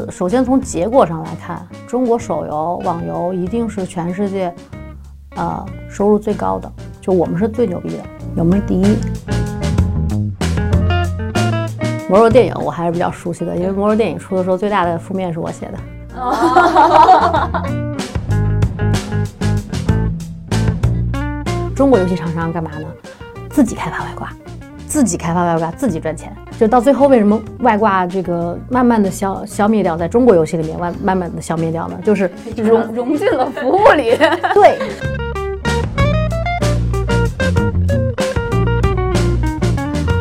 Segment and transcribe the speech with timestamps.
[0.00, 4.52] 得，首先从结果上来看，中国手游网游一定是全世界，
[5.36, 6.68] 呃，收入最高的，
[7.00, 8.02] 就我们是最牛逼的，
[8.36, 8.96] 我们是第一。
[12.08, 15.78] 魔兽电影我还是比较熟悉的，因为魔兽电影出的时候，最大的负面是我写的。
[21.74, 22.86] 中国游戏厂商干嘛呢？
[23.50, 24.30] 自己开发外挂，
[24.86, 26.34] 自己开发外挂，自己赚钱。
[26.58, 31.98] 就到最后，为什么外挂这个慢慢的消消灭掉，在中国游戏里面慢慢慢的消灭掉呢？
[32.04, 34.16] 就是融融进了服务里。
[34.54, 34.78] 对。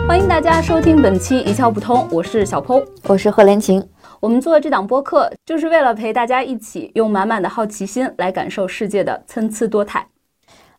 [0.07, 3.85] 欢迎大家收听本期一窍不通，我是小剖，我是贺连晴。
[4.19, 10.05] 我们做这档播客，就是为了陪大家一起用满满的好奇心来感受世界的参差多态。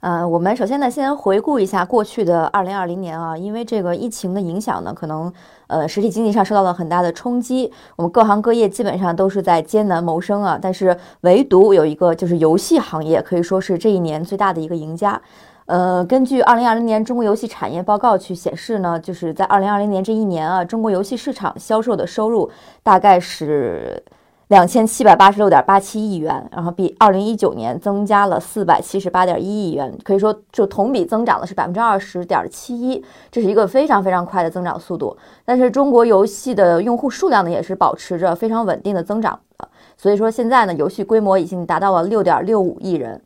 [0.06, 5.33] 呃，我们首先呢，先回顾一下过去的二零二零年啊，因为这个疫情的影响呢，可能
[5.67, 10.56] 呃实体经济上受到了很大的冲击，我们各行各业基本上都是在艰难谋生啊。
[10.62, 15.20] 但是唯独有一个就是游戏行业，可以说是这一年最大的一个赢家。
[15.64, 22.48] 呃，根据二零二零年中国游戏产业报告去显示呢，就是在二零二零年这一年啊，中国游戏市场销售的收入
[22.84, 24.00] 大概是。
[24.48, 35.17] 两千七百八十六点八七亿元，然后比二零一九年增加了四百七十八点一亿元，可以说就同比增长了是百分之二十点七一，这是一个非常非常快的增长速度。
[35.44, 43.20] 但是中国游戏的用户数量呢，也是保持着非常稳定的增长的，所以说现在呢，游戏规模已经达到了六点六五亿人。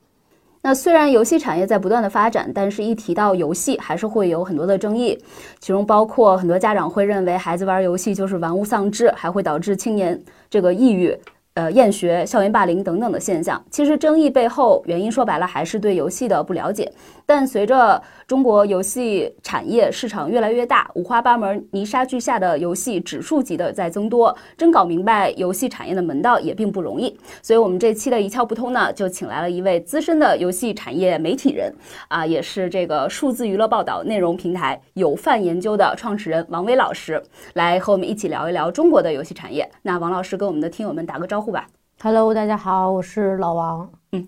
[0.62, 5.19] 那虽然游戏产业在不断的发展，但是一提到游戏，还是会有很多的争议，
[5.58, 11.16] 其中包括很多家长会认为孩子玩游戏就是玩物丧志，还会导致青年这个抑郁。
[11.55, 16.91] 呃，厌学、校园霸凌等等的现象，其实争议背后原因说白了还是对游戏的不了解。
[17.32, 27.16] 但随着中国游戏产业市场越来越大，五花八门、泥沙俱下的游戏指数级的在增多，真搞明白游戏产业的门道也并不容易。
[27.40, 31.72] 所以，我们这期的一窍不通呢，就请来了一位资深的游戏产业媒体人，
[32.08, 37.22] 啊，也是这个数字娱乐报道内容平台有范研究的创始人王威老师，
[37.54, 39.70] 来和我们一起聊一聊中国的游戏产业。
[39.82, 41.69] 那王老师跟我们的听友们打个招呼吧。
[42.02, 44.00] Hello，大家好，我是老王。
[44.12, 44.26] 嗯，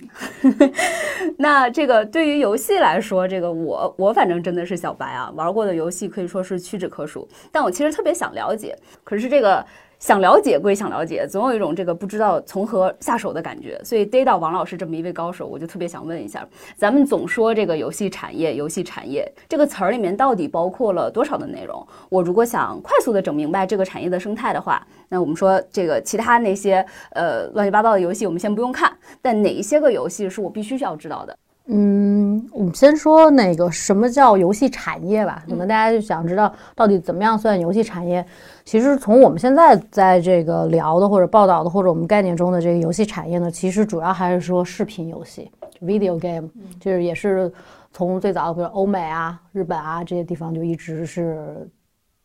[1.39, 7.29] 那这个对于游戏来说，这个我我反正真的是小白啊，玩过的游戏可以说是屈指可数。
[7.51, 9.65] 但我其实特别想了解，可是这个。
[10.03, 16.45] 想了解归想了解，总有一种这个不知道从何下手的感觉，所以逮到王老师这么一位高手，我就特别想问一下，
[16.77, 21.87] 咱们总说这个游戏产业，游戏产业这个词儿里面到底包括了多少的内容？
[22.09, 28.93] 我如果想快速的整明白这个产业的生态的话，那我们说这个其他那些呃乱七八糟的游戏我们先不用看，
[29.23, 31.39] 但哪一些个游戏是我必须需要知道的？
[31.67, 38.27] 嗯，我们先说那个什么叫游戏产业吧，可能大家就想知道到底怎么样算游戏产业。
[38.65, 45.51] 其实从我们现在在这个聊的或者报道的或者我们概念中的这个游戏产业呢，其实主要还是说视频游戏
[45.81, 46.49] ，video game，
[46.81, 47.53] 就是也是
[47.93, 51.69] 从最早比如欧美啊、日本啊这些地方就一直是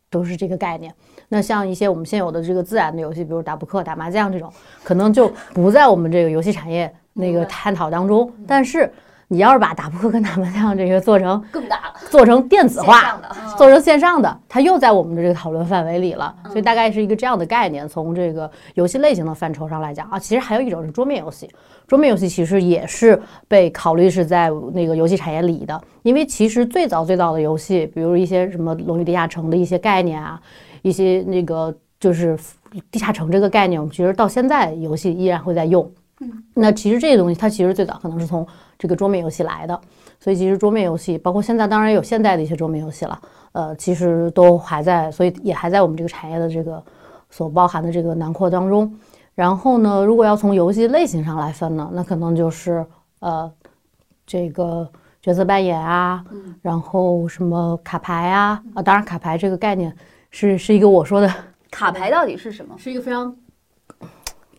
[0.09, 0.93] 都是这个概念。
[1.27, 4.51] 那像一些我们现有的这个自然的游戏，比如打扑克、打麻将这种，
[4.83, 8.91] 可能就不在我们这个游戏产业那个探讨当中，但是。
[9.29, 13.19] 你要是把打扑克跟打麻将这个做成更大了，做成电子化，
[13.57, 16.33] 做成线上的，它又在我们的这个讨论范围里了。
[16.45, 17.85] 所以大概是一个这样的概念。
[17.87, 21.49] 从这个游戏类型的范畴上来讲啊，其实还有一种是桌面游戏。
[21.87, 30.39] 桌面游戏其实也是被考虑是在那个游戏产业里的，因为其实最早最早的游戏，比如一些什么《龙与地下城》的一些概念啊，
[30.81, 32.37] 一些那个就是
[32.91, 35.89] 地下城这个概念，我们其实到现在游戏依然会在用。
[36.19, 38.45] 嗯，那其实这些东西它其实最早可能是从
[38.77, 39.79] 这个桌面游戏来的，
[40.19, 43.19] 所以其实桌面游戏包括现在当然有现代的一些桌面游戏了，
[43.53, 46.83] 呃，其实都还在，所以也还在我们这个产业的这个
[47.29, 48.93] 所包含的这个囊括当中。
[49.33, 52.85] 然后呢，如果要从游戏类型上来分呢，那可能就是
[53.19, 53.51] 呃
[54.25, 54.89] 这个
[55.21, 56.23] 角色扮演啊，
[56.61, 59.95] 然后什么卡牌啊啊，当然卡牌这个概念
[60.31, 61.31] 是是一个我说的
[61.69, 62.75] 卡牌到底是什么？
[62.77, 63.35] 是一个非常。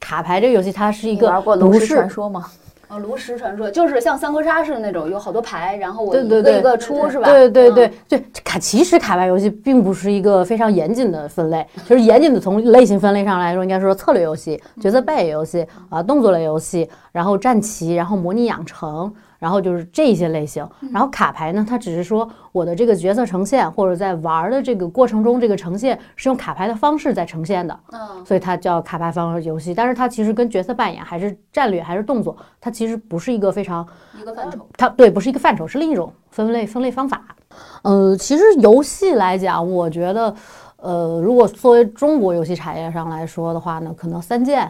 [0.00, 2.46] 卡牌这个游戏，它是一个玩过炉石传说吗？
[2.88, 7.30] 哦，炉石传说就是像三国杀似的那种，有好多牌，然后我一个一个出，是吧？
[7.30, 16.88] 对对对对，卡其实卡牌游戏并不是一个非常严谨的分类，就是严谨的从类型分类上来说，应该说策略游戏、角色扮演游戏啊、动作类游戏，
[17.18, 19.12] 然后战棋，然后模拟养成。
[19.38, 29.72] 然后就是这些类型，然后卡牌呢，它只是说我的这个角色呈现，或者在玩的这个过程中，这个呈现是用卡牌的方式在呈现的，嗯，所以它叫卡牌方式游戏。
[29.72, 33.86] 但是它其实跟角色扮演还是战略还是动作，它其实不是一个非常
[34.20, 37.22] 一个范畴，它对，不是一个范畴，是另一种分类分类方法。
[37.82, 40.34] 呃，其实游戏来讲，我觉得，
[40.78, 44.68] 呃，如果作为中国游戏产业上来说的话呢，可能三剑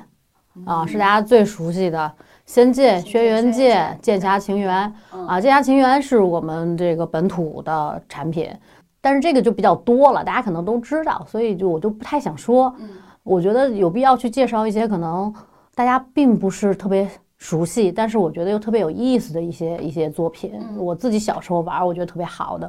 [0.67, 1.99] 啊是大家最熟悉的，
[2.49, 4.91] 《仙剑》《轩辕剑》《剑侠情缘》
[5.27, 8.51] 啊，《剑侠情缘》是我们这个本土的产品，
[9.03, 12.75] 但是这个就比较多了，大家可能都知道，所以就我就不太想说。
[13.23, 15.31] 我觉得有必要去介绍一些可能
[15.75, 17.07] 大家并不是特别
[17.37, 20.59] 熟悉，但是我觉得又特别有意思的一些一些作品。
[20.79, 22.67] 我自己小时候玩，我觉得特别好的。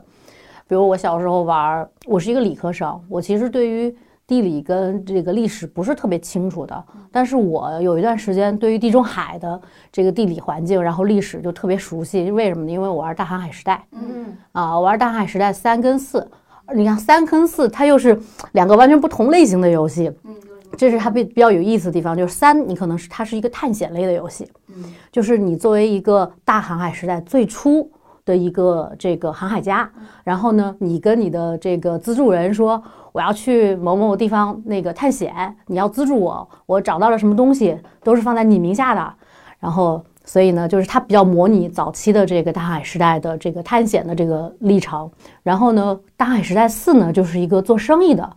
[0.68, 3.96] 比如我小时候玩，我是一个理科生，我其实对于
[4.30, 9.60] 地理跟这个历史不是特别清楚的，但是我有一段时间对于地中海的
[9.92, 12.30] 这个地理环境，然后历史就特别熟悉。
[12.30, 12.72] 为什么呢？
[12.72, 14.38] 因为我玩大航海时代，嗯。
[14.52, 16.30] 啊，我玩大航海时代三跟四，
[16.76, 18.16] 你看三跟四它又是
[18.52, 20.36] 两个完全不同类型的游戏，嗯
[20.78, 22.16] 这是它比比较有意思的地方。
[22.16, 24.76] 就是三，你可能是它是一个探险类的游戏，嗯。
[25.12, 27.92] 就是你作为一个大航海时代最初
[28.30, 29.90] 的一个这个航海家，
[30.24, 32.82] 然后呢，你跟你的这个资助人说，
[33.12, 35.34] 我要去某某地方那个探险，
[35.66, 39.14] 你要资助我，我找到了什么东西都是放在你名下的，
[39.60, 40.00] 然后。
[40.26, 45.10] 所以呢，就是它比较模拟早期的这个大海时代的这个探险的这个历程。
[45.42, 48.30] 然后呢，大海时代四呢，就是一个做生意的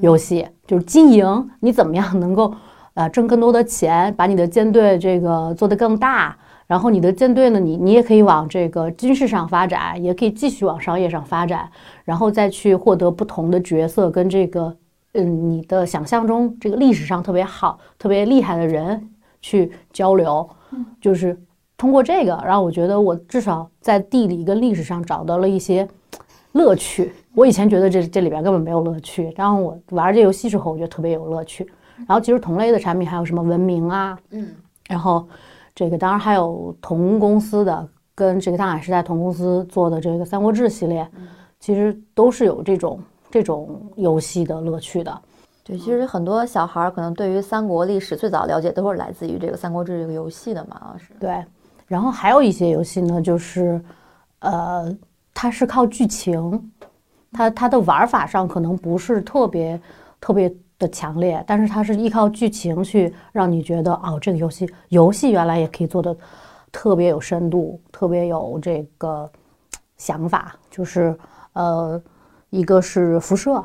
[0.00, 2.52] 游戏，就是经营，你怎么样能够
[2.94, 6.36] 呃挣更多的钱，把你的舰队这个做得更大。
[6.66, 11.70] 然后你的舰队呢，你你也可以往这个军事上发展，也可以继续往商业上发展，
[12.04, 14.76] 然后再去获得不同的角色跟这个
[15.12, 19.08] 嗯你的想象中这个历史上特别好、特别厉害的人
[19.40, 20.48] 去交流，
[21.00, 21.38] 就是
[21.76, 25.86] 通过这个，让我觉得我至少在地理跟历史上找到了一些
[26.52, 27.12] 乐趣。
[27.34, 31.64] 我以前觉得这这里边根本没有乐趣，然后我玩这游戏之后，我觉得特别有乐趣。
[32.06, 34.48] 然后其实同类的产品还有什么文明啊，嗯，
[34.88, 35.28] 然后
[35.76, 41.06] 这个当然还有同公司的跟这个大海时代同公司做的这个《三国志》系列，
[41.60, 42.98] 其实都是有这种
[43.30, 45.20] 这种游戏的乐趣的。
[45.62, 51.12] 对，其实很多小孩儿可能对于三国历史最早了解都是来自于这个《三国志》这个游戏的嘛，啊是。
[51.20, 51.44] 对，
[51.86, 53.78] 然后还有一些游戏呢，就是，
[54.38, 54.96] 呃，
[55.34, 56.72] 它是靠剧情，
[57.32, 59.78] 它它的玩法上可能不是特别
[60.20, 66.16] 特别的强烈，但是它是依靠剧情去让你觉得哦，这个游戏游戏原来也可以做的
[66.70, 69.30] 特别有深度，特别有这个
[69.96, 71.16] 想法，就是
[71.52, 72.00] 呃，
[72.50, 73.62] 一个是辐射。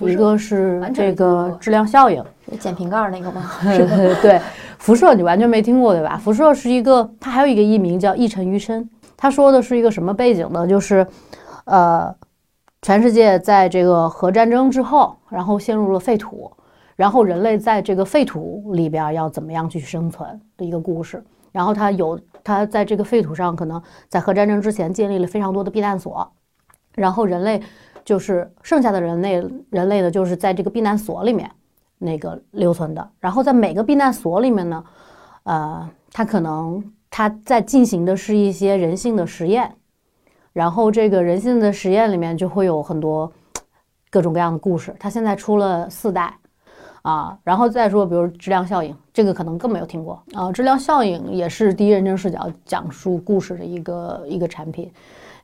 [0.00, 3.50] 一个是这个质量效应，是捡瓶盖儿那个吗？
[4.20, 4.38] 对，
[4.76, 6.18] 辐射你完全没听过对吧？
[6.22, 8.84] 辐射是一个，它还有一个艺名叫《一尘余生》，
[9.16, 10.66] 它说的是一个什么背景呢？
[10.66, 11.06] 就是，
[11.64, 12.14] 呃，
[12.86, 16.52] 全世界在这个核战争之后，然后陷入了废土，
[16.94, 21.20] 然后人类在这个废土里边要怎么样去生存的一个故事。
[21.50, 26.30] 然后他有，他在这个废土上，可能在核战争之前建立了非常多的避难所，
[26.94, 27.60] 然后人类
[28.04, 31.50] 就是剩下的人类，人类呢就是在这个避难所里面
[31.98, 33.10] 那个留存的。
[33.18, 34.84] 然后在每个避难所里面呢，
[35.42, 39.74] 呃，他可能他在进行的是一些人性的实验，
[40.56, 43.30] 然后这个人性的实验里面就会有很多
[44.08, 44.96] 各种各样的故事。
[44.98, 46.34] 它现在出了四代。
[47.02, 50.50] 啊，然后再说，比如质量效应，这个可能更没有听过啊。
[50.50, 54.90] 质量效应也是第一人称视角讲述故事的一个一个产品。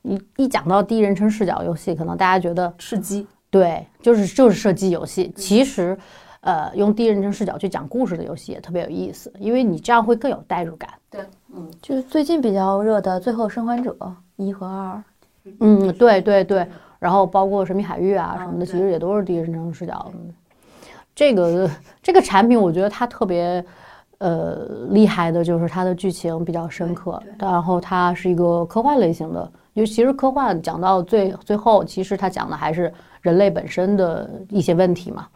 [0.03, 5.33] 一一讲到第一人称视角游戏，可能大家觉得吃鸡，对，就是就是射击游戏。
[5.37, 5.97] 其实，
[6.41, 10.91] 呃，用第一人称视角去讲故事的游戏也特别有意思，因为你这样会更有代入感。
[11.09, 11.21] 对，
[11.55, 13.97] 嗯，就是最近比较热的《最后生还者》
[14.45, 15.03] 一和二，
[15.61, 16.67] 嗯，对对对。
[16.99, 20.11] 然后包括神秘海域啊什么的，嗯其实也都是第一人称视角。
[20.15, 20.33] 嗯
[21.15, 21.71] 这个
[22.03, 23.63] 这个产品，我觉得它特别
[24.17, 29.53] 呃厉害的，就是它的剧情比较深刻，然后它是一个科幻类型的。
[29.75, 35.27] 尤其是科幻讲到最最后，其实它讲的还是人类本身的一些问题嘛。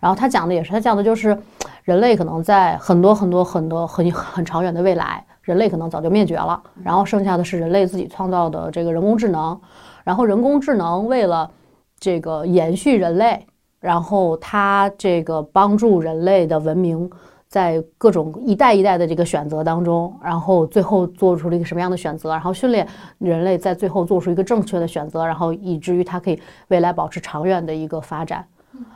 [0.00, 1.36] 然后它讲的也是，它讲的就是
[1.82, 9.58] 人类可能在很多很多很多很很长远的未来，人类可能早就灭绝了，然后剩下的是人类自己创造的这个人工智能。
[10.04, 11.50] 然后人工智能为了
[11.98, 13.46] 这个延续人类。
[13.78, 17.08] 然后它这个帮助人类的文明
[17.46, 22.88] 在各种一代一代的这个选择当中，然后最后做出了一个什么样的选择，然后训练
[23.18, 28.44] 人类在最后做出一个正确的选择，然后以至于它可以未来保持长远的一个发展。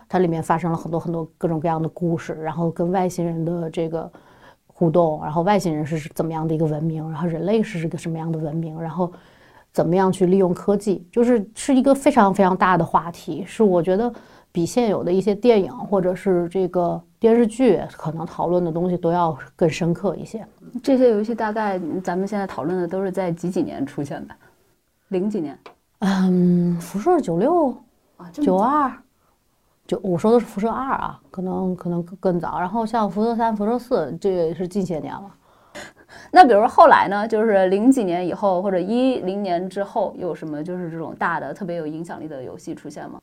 [0.09, 4.11] 它里面发生了很多很多各种各样的故事，然后跟外星人的这个
[4.81, 9.13] 互动，然后外星人是怎么样的一个文明，然后人类是一个什么样的文明，然后
[9.73, 14.11] 怎么样去利用科技，就是是一个非常非常大的话题，是我觉得。
[14.53, 20.45] 比现有的一些电影或者是这个电视剧可能讨论的东西都要更深刻一些。
[20.83, 24.35] 这些游戏大概咱们现在讨论的都是在几几年出现的？
[25.11, 25.57] 零几年
[26.01, 27.69] 嗯，辐射九六、
[28.17, 28.93] 啊，九二、
[29.91, 32.61] 就我说的是辐射二啊，可能可能更更早。
[32.61, 35.25] 然后像辐射三、辐射四，这也是近些年了。
[36.31, 43.19] 那比如说后来呢，就是零几年以后或者一零年之后，有什么就是这种大的特别有影响力的游戏出现吗？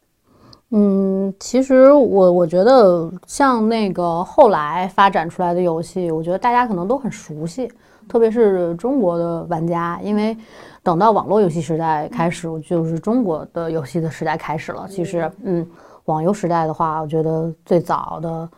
[0.71, 7.71] 嗯，其实我我觉得像那个后来发展出来的游戏，我觉得大家可能都很熟悉，
[8.09, 10.35] 特别是中国的玩家，因为
[10.83, 14.85] 等到网络游戏时代开始，就是中国的游戏的时代开始了。
[14.89, 15.65] 其实，嗯，
[16.07, 18.49] 网游时代的话，我觉得最早的，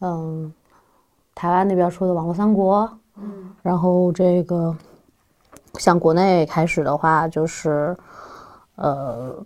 [0.00, 0.52] 嗯，
[1.36, 4.74] 台湾那边说的网络三国，嗯，然后这个
[5.74, 7.96] 像国内开始的话，就是，
[8.74, 9.44] 呃。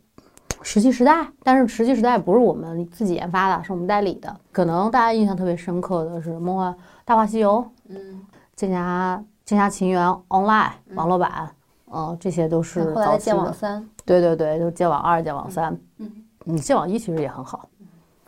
[0.62, 4.34] 石器时代，但是石器时代不是我们自己研发的，是我们代理的。
[4.50, 7.58] 可能大家印象特别深刻的是《梦幻大话西游》，
[7.88, 7.96] 嗯，
[8.56, 11.48] 《剑侠剑侠情缘 Online》网络版，
[11.92, 12.92] 嗯，这些都是。
[13.20, 16.10] 剑网三，对对对，就剑网二、剑网三，嗯，
[16.46, 17.68] 嗯，剑网一其实也很好。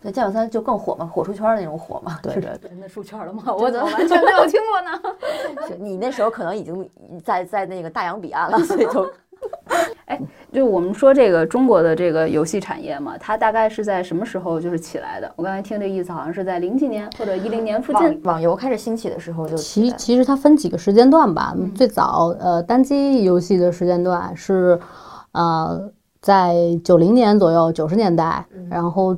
[0.01, 2.19] 对，剑网三就更火嘛，火出圈的那种火嘛。
[2.23, 3.43] 对对对，那出圈了吗？
[3.53, 5.17] 我怎么完全 没有听过呢？
[5.67, 6.89] 是你那时候可能已经
[7.25, 9.11] 在在那个大洋彼岸了， 所以就
[10.07, 10.21] 哎
[10.53, 15.31] 就我们说这个中国的这个游戏产业嘛，它大概是在什么时候就是起来的？
[15.35, 18.35] 我刚才听这意思好像是在零几年或者一零年附近网。
[18.35, 21.55] 网游开始兴起的时候就其其实它分几个时间段吧。
[21.75, 24.81] 最早呃单机游戏的时间段是，
[25.33, 25.91] 呃，
[26.29, 29.17] 在九零年左右，九十年代，然后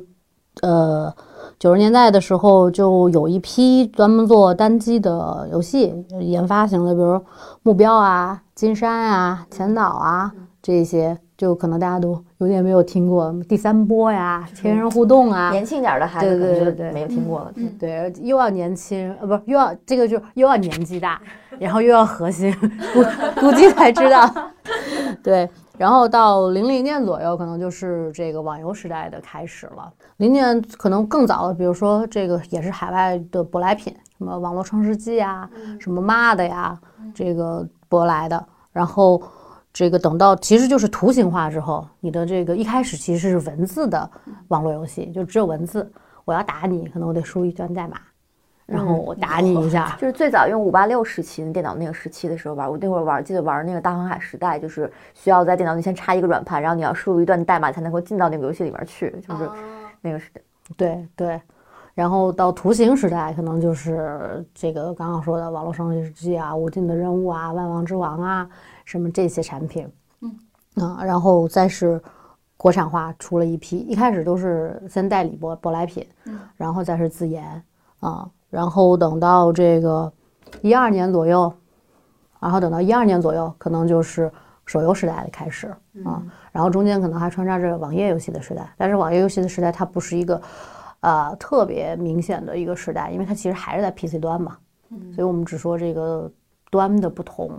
[0.61, 1.13] 呃
[1.59, 7.19] 九十年代的时候就有一批专门做单机的游戏研发型的，比如
[7.63, 17.51] 目标啊、金山啊、前导啊这些，就可能大家都有点没有听过第三波呀、天人互动啊，年轻点的孩子对对对没有听过了。
[17.55, 21.21] 嗯对，又要年轻，呃，不是又要这个就又要年纪大，
[21.59, 22.55] 然后又要核心，
[22.95, 23.03] 估
[23.41, 24.33] 估计才知道。
[25.21, 25.49] 对，
[25.81, 29.91] 然后到零零年左右，可能就是这个网游时代的开始了。
[30.17, 36.79] 零年可能更早了，比如说这个也是海外的舶来品，什么网络创世纪呀，什么 MUD 呀，
[37.15, 38.45] 这个舶来的。
[38.71, 39.19] 然后
[39.73, 44.07] 这个等到其实就是图形化之后，你的这个一开始其实是文字的
[44.49, 45.91] 网络游戏，就只有文字。
[46.25, 47.97] 我要打你，可能我得输一段代码，
[48.71, 49.95] 然后我打你一下。
[49.99, 59.49] 就是最早用五八六时期的电脑那个时期的时候玩，我那会儿玩，记得玩那个大航海时代，就是需要在电脑里先插一个软盘，然后你要输入一段代码才能够进到那个游戏里面去，就是
[60.01, 60.41] 那个时代。
[60.77, 61.41] 对对，
[61.93, 68.49] 然后到图形时代，可能就是这个刚刚说的网络创世纪啊、无尽的任务啊、万王之王啊，
[68.85, 69.87] 什么这些产品。
[70.21, 70.31] 嗯
[70.75, 72.01] 啊，然后再是
[72.55, 76.07] 国产化出了一批，一开始都是先代理舶舶来品，
[76.55, 77.43] 然后再是自研
[77.99, 80.11] 啊，然后等到这个
[80.61, 81.51] 一二年左右，
[82.39, 84.31] 然后等到一二年左右，可能就是
[84.67, 85.67] 手游时代的开始
[86.05, 90.39] 啊，然后中间可能还穿插着网页游戏的时代，但是网页游戏的时代它不是一个
[90.99, 94.57] 呃特别明显的一个时代，因为它其实还是在 PC 端嘛，
[95.15, 96.29] 所以我们只说这个
[96.69, 97.49] 端的不同。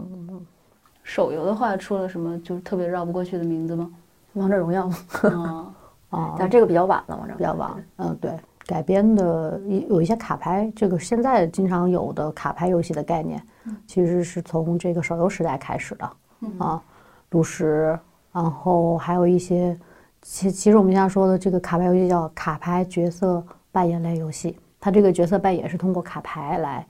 [1.02, 3.90] 手游的话，出了什么就是特别绕不过去的名字吗？
[4.34, 4.88] 王者荣耀，
[5.24, 5.66] 嗯，
[6.10, 13.42] 啊，但这个比较晚了，王者比较晚，嗯，对，改编的一有一些卡牌，这个现在经常有的卡牌游戏的概念，
[13.86, 16.10] 其实是从这个手游时代开始的
[16.58, 16.82] 啊，
[17.30, 17.98] 炉石，
[18.32, 19.76] 然后还有一些，
[20.22, 26.86] 其其实我们经常说的这个卡牌游戏叫卡牌角色扮演类游戏，它这个角色扮演是通过卡牌来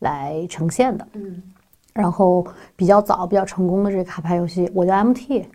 [0.00, 1.42] 来呈现的，嗯，
[1.92, 5.46] 然后比较早、比较成功的这个卡牌游戏，我叫 MT，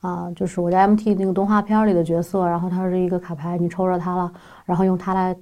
[0.00, 4.32] 啊，就是我在 MT 那个动画片儿里的角色，然后它是一个卡牌，你抽着它了，
[4.64, 5.36] 然后用它来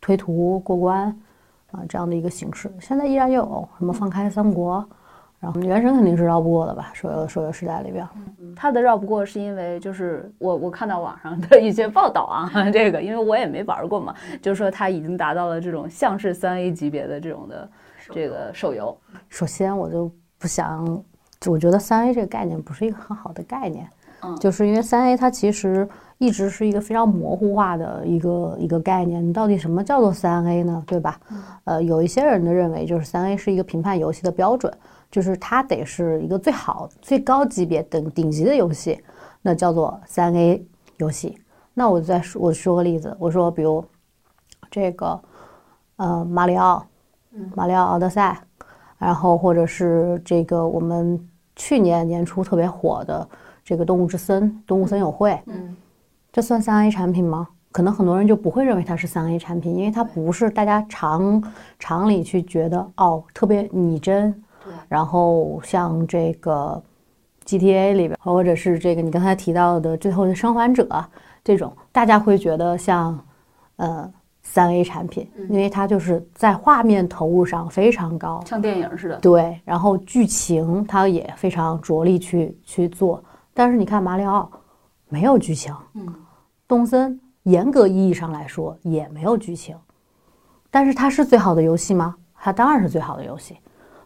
[0.00, 1.06] 推图过关，
[1.72, 4.88] 啊，这样的一个形式，现在依然有什么放开三国，
[5.40, 8.06] 然后原神肯定是绕不过的吧，手游手游时代里边，
[8.54, 17.68] 它的绕不过是因为就是我我看到网上的一些报道啊， 这个因为我也没玩过嘛，就是说它已经达到了这种像是三 A 级别的这种的
[18.12, 18.96] 这个手游，
[19.28, 21.02] 首先我就不想，
[21.46, 23.88] 我觉得三 A 这个概念不是一个很好的概念，
[24.22, 30.84] 嗯就是因为三 A 它其实一直是一个非常模糊化的一个一个概念，你到底什么叫做三 A 呢？
[30.86, 31.18] 对吧？
[31.64, 34.70] 呃，有一些人的认为就是三 A 是一个评判游戏的标准，
[35.10, 39.02] 就是它得是一个最好、最高级别等顶级的游戏，
[39.40, 40.62] 那叫做三 A
[40.98, 41.38] 游戏。
[41.72, 43.82] 那我再说，我说个例子，我说比如
[44.70, 45.18] 这个
[45.96, 46.84] 呃马里奥，
[47.54, 48.38] 马里奥奥德赛，
[48.98, 51.18] 然后或者是这个我们
[51.60, 53.28] 去年年初特别火的
[53.62, 55.76] 这个《动物之森》《动物森友会》，嗯，
[56.32, 57.46] 这算三 A 产品吗？
[57.70, 61.42] 可能很多人就不会认为它是三 A 产品，因为它不是大家常
[61.78, 64.32] 常理去觉得哦特别拟真，
[64.64, 64.72] 对。
[64.88, 66.82] 然后像这个
[67.44, 70.82] GTA 里边，或者是这个你刚才提到的《最后的生还者》
[71.44, 73.22] 这种，大家会觉得像
[73.76, 74.10] 呃
[74.52, 79.16] 三 A 产品，因为它就是在画面投入上非常高，像电影似的。
[79.20, 83.22] 对，然后剧情它也非常着力去去做。
[83.54, 84.50] 但是你看马里奥
[85.08, 86.12] 没有剧情，嗯，
[86.66, 89.76] 动森严格意义上来说也没有剧情，
[90.68, 92.16] 但是它是最好的游戏吗？
[92.34, 93.56] 它当然是最好的游戏。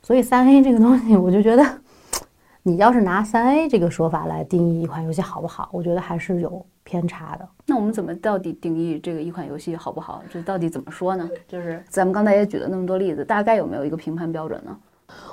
[0.03, 1.65] 所以三 A 这个东西，我就觉得，
[2.63, 7.49] 你要是拿三 A 这个说法来定义一款游戏好不好，我觉得还是有偏差的。
[7.67, 10.23] 那我们怎么到底定义这个一款游戏好不好？
[10.31, 11.29] 这到底怎么说呢？
[11.49, 14.77] 就是咱们刚才也举了那么多例子，大概有没有一个评判标准呢？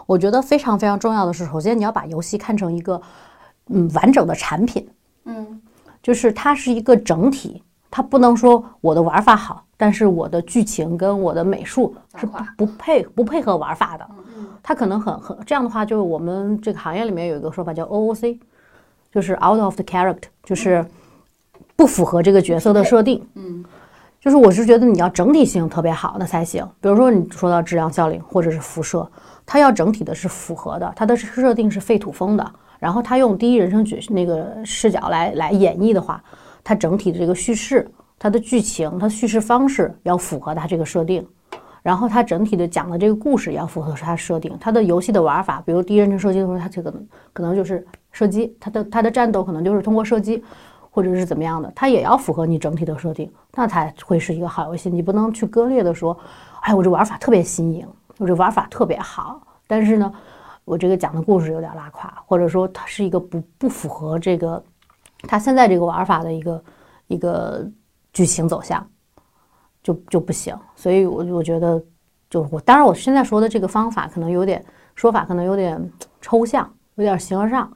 [0.05, 3.01] 我觉得非常非常重要的是，首先你要把游戏看成一个
[3.67, 4.87] 嗯完整的产品，
[5.25, 5.61] 嗯
[6.01, 14.07] 就是它是一个整体，它不能说我的玩法好，但是我的剧情跟我的美术是不不配不配合玩法的。
[14.35, 18.39] 嗯它可能很很这样的话，就是我们这个行业里面有一个说法叫 OOC，
[19.11, 20.85] 就是 out of the character，就是
[21.81, 23.27] 不符合这个角色的设定。
[23.33, 23.65] 嗯
[24.19, 26.63] 就是我是觉得你要整体性特别好那才行。
[26.79, 29.09] 比如说你说到质量效应或者是辐射，
[29.47, 36.23] 它要整体的是符合的，它的设定是废土风的，然后它用第一人称角那个视角来来演绎的话，
[36.63, 41.27] 它整体的这个叙事、它的剧情、它叙事方式要符合它这个设定。
[41.81, 46.93] 然后它整体的讲的这个故事也要符合它设定，它的游戏的玩法，比如第一人称射击的时候，它这个
[47.33, 50.43] 可能就是射击，它的它的战斗可能就是通过射击，
[50.91, 54.89] 或者是怎么样的，它也要符合你整体的设定，那才会是一个好游戏。
[54.89, 56.15] 你不能去割裂的说，
[56.59, 57.87] 哎，我这玩法特别新颖，
[58.19, 60.13] 我这玩法特别好，但是呢，
[60.65, 64.63] 我这个讲的故事有点拉垮，或者说它是一个不不符合这个
[65.21, 66.63] 它现在这个玩法的一个
[67.07, 67.65] 一个
[68.13, 68.85] 剧情走向。
[69.83, 71.83] 就就不行，所以我我觉得，
[72.29, 77.67] 就我当然我现在说的这个方法可能有点说法可能有点抽象，有点形而上，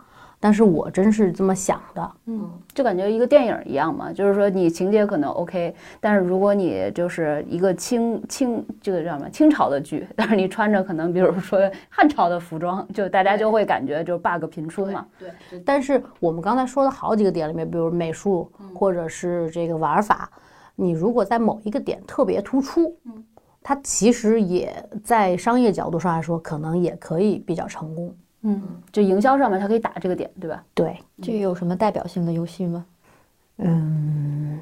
[0.45, 2.11] 但是我真是这么想的。
[2.27, 15.03] 嗯，就感觉一个电影一样嘛，就是说你情节可能 OK，但是如果你就是一个清清这个叫什么清朝的剧，但是你穿着可能比如说汉朝的服装，就大家就会感觉就 bug 频出嘛。
[15.17, 15.31] 对，
[15.65, 20.29] 但是我们刚才说的好几个点里面，比如美术或者是这个玩法，
[20.75, 23.23] 你如果在某一个点特别突出，嗯，
[23.63, 24.71] 它其实也
[25.03, 28.13] 在商业角度上来说，可能也可以比较成功。
[28.47, 30.63] 嗯，就营销上面它可以打这个点，对吧？
[30.75, 32.85] 对，这个有什么代表性的游戏吗？
[33.57, 34.59] 嗯，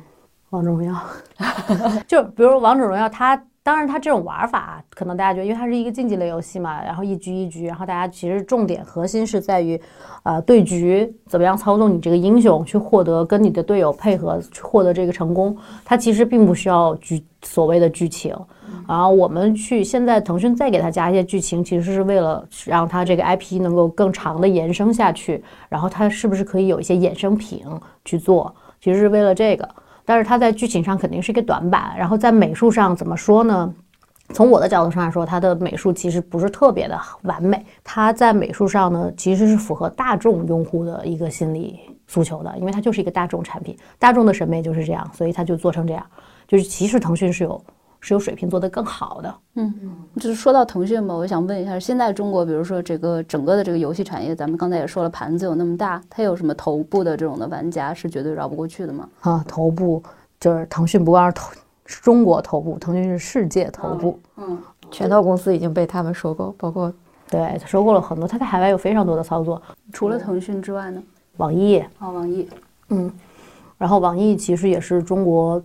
[0.52, 0.96] 王者荣耀，
[2.08, 9.78] 就比如王者荣耀，它当然它这种玩法，可能大家觉得，因为它是一个竞技类游戏嘛，然后一局一局，然后大家其实重点核心是在于，
[10.24, 18.34] 呃，对局怎么样操纵你这个英雄去获得跟你的队友配合去获得这个成功，它其实并不需要剧所谓的剧情。
[18.88, 27.64] 然后我们去现在腾讯再给它加一些剧情，其实是为了让它这个 IP 能够更长的延伸下去，然后它是不是可以有一些衍生品
[28.06, 28.54] 去做？
[28.82, 29.68] 其实是为了这个，
[30.04, 33.74] 但是它在剧情上肯定是一个短板，然后在美术上怎么说呢？
[34.34, 37.64] 从我的角度上来说，它的美术其实不是特别的完美。
[37.84, 46.04] 它在美术上呢，其实是符合大众用户的一个心理诉求的，因为它就是一个大众产品，大众的审美就是这样，所以它就做成这样。
[46.48, 47.62] 就是其实腾讯是有
[48.06, 49.34] 是有水平做得更好的。
[49.56, 49.74] 嗯
[50.18, 59.08] 就是说到腾讯吧，我想问一下，现在中国比如说这个整个的这个游戏产业，咱们刚才也说了，盘子有那么大，它有什么头部的这种的玩家是绝对绕不过去的吗？
[59.22, 60.04] 啊，头部
[60.38, 61.52] 就是腾讯不光是头
[61.86, 64.20] 中国头部，腾讯是世界头部。
[64.36, 64.58] 嗯，
[64.92, 66.92] 拳头公司已经被他们收购，包括
[67.30, 69.62] 对，它收购了很多，它在海外有非常多的操作。
[69.94, 71.02] 除了腾讯之外呢？
[71.38, 72.48] 网易，啊，网易，
[72.90, 73.12] 嗯，
[73.78, 75.60] 然后网易其实也是中国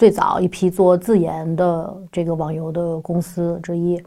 [0.00, 4.02] 最早一批做自研的这个网游的公司之一，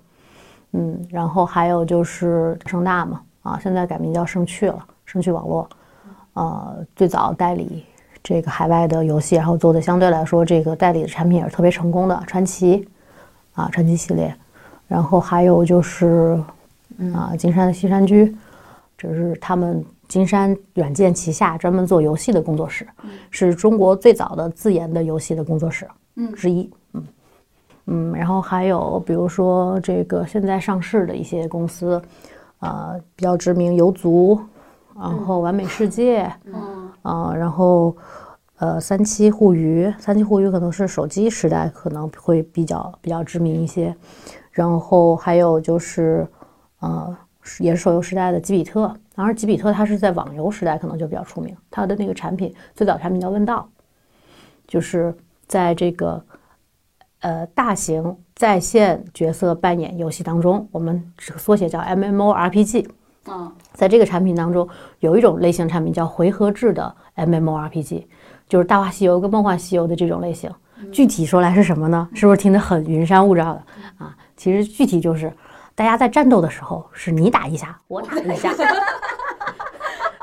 [0.71, 5.69] 嗯，然后还有就是盛大嘛，啊，现在改名叫盛趣了，盛趣网络，
[6.33, 7.85] 呃，最早代理
[8.23, 12.89] 这个海外的游戏，然后做的相对来说这个代理的产品也是特别成功的，传奇，
[13.53, 14.35] 啊，传奇系列，
[14.87, 16.43] 然后还有就是
[17.13, 18.35] 啊，金山的西山居，
[18.97, 22.87] 这是他们金山软件旗下专门做游戏的工作室，
[23.31, 26.31] 是中国最早的自研的游戏的工作室嗯。
[26.33, 26.69] 之一。
[26.93, 27.03] 嗯。
[27.87, 31.99] 嗯，然后还有比如说这个现在上市的一些公司，
[32.59, 34.39] 呃，比较知名，游族，
[34.95, 36.91] 然后完美世界，嗯。
[37.01, 37.97] 啊，然后
[38.59, 43.95] 呃，三七互娱，三七互娱可能是手机时代可能会比较比较知名一些，
[44.51, 46.27] 然后还有就是
[46.81, 53.69] 呃，是也是手游时代的吉比特，当然吉比特它是在网游时代可能就比较出名，它的那个产品最早产品叫问道，
[54.67, 55.15] 就是
[55.47, 56.23] 在这个
[57.19, 62.87] 呃大型在线角色扮演游戏当中，我们这个缩写叫 MMORPG，
[63.27, 64.67] 嗯，在这个产品当中，
[64.99, 68.05] 有一种类型产品叫回合制的 MMORPG，
[68.47, 70.51] 就是《大话西游》跟《梦幻西游》的这种类型。
[70.91, 72.09] 具体说来是什么呢？
[72.13, 73.63] 是不是听得很云山雾罩的
[73.97, 74.13] 啊？
[74.35, 75.31] 其实具体就是，
[75.75, 78.53] 大家在战斗的时候，是你打一下， 我打一下。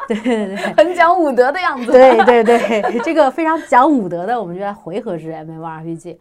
[0.08, 1.92] 对对对，很讲武德的样子。
[1.92, 6.16] 对对对，这个非常讲武德的，我们就在回合制 MMORPG。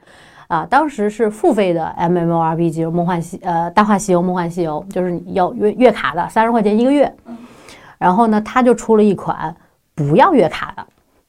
[0.47, 7.11] 啊，当时是付费的 MMORPG，《梦幻西》呃，《大话西游》《梦幻西游》，就是你要月月卡的，三十块钱一个月。
[7.97, 9.55] 然后呢，他就出了一款
[9.93, 10.85] 不要月卡的，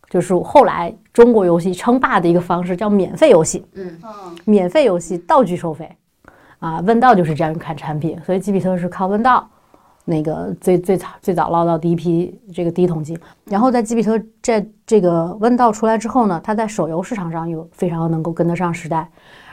[0.09, 3.67] 就是后来中国游戏称霸的一个方式，叫免费游戏。
[3.75, 3.99] 嗯，
[4.45, 5.91] 免费游戏道具收费。
[6.61, 9.47] 啊，问道就是这样一款产品，所以基比特是靠问道。
[10.07, 19.09] 那个最最早最早捞到第一批这个第一桶金，然后在基比特这这个问道出来之后呢，它在手游市场上又非常能够跟得上时代。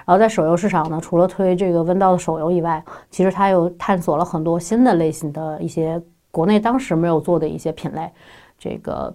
[0.06, 8.10] 然后在手游市场呢，除了推这个问道的手游以外，其实它又探索了很多新的类型的一些国内当时没有做的一些品类。
[8.58, 9.14] 这个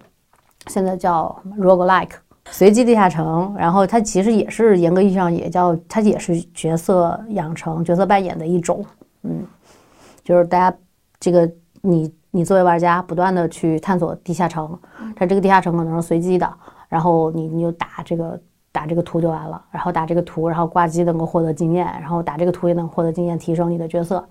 [0.67, 2.11] 现在叫 roguelike
[2.49, 8.85] 随机地下城，然后它其实也是严格意义上也叫它也是角色养成、角色扮演的一种，
[9.23, 9.45] 嗯，
[10.23, 10.75] 就是大家。
[11.19, 14.77] 这个你你作为玩家不断的去探索地下城，
[15.15, 16.53] 它这个地下城可能是随机的，
[16.89, 18.37] 然后你你就打这个
[18.69, 24.21] 打这个图就完了，然后打这个图，然后挂机能够获得经验，然后打这个图也能获得经验，提升你的角色，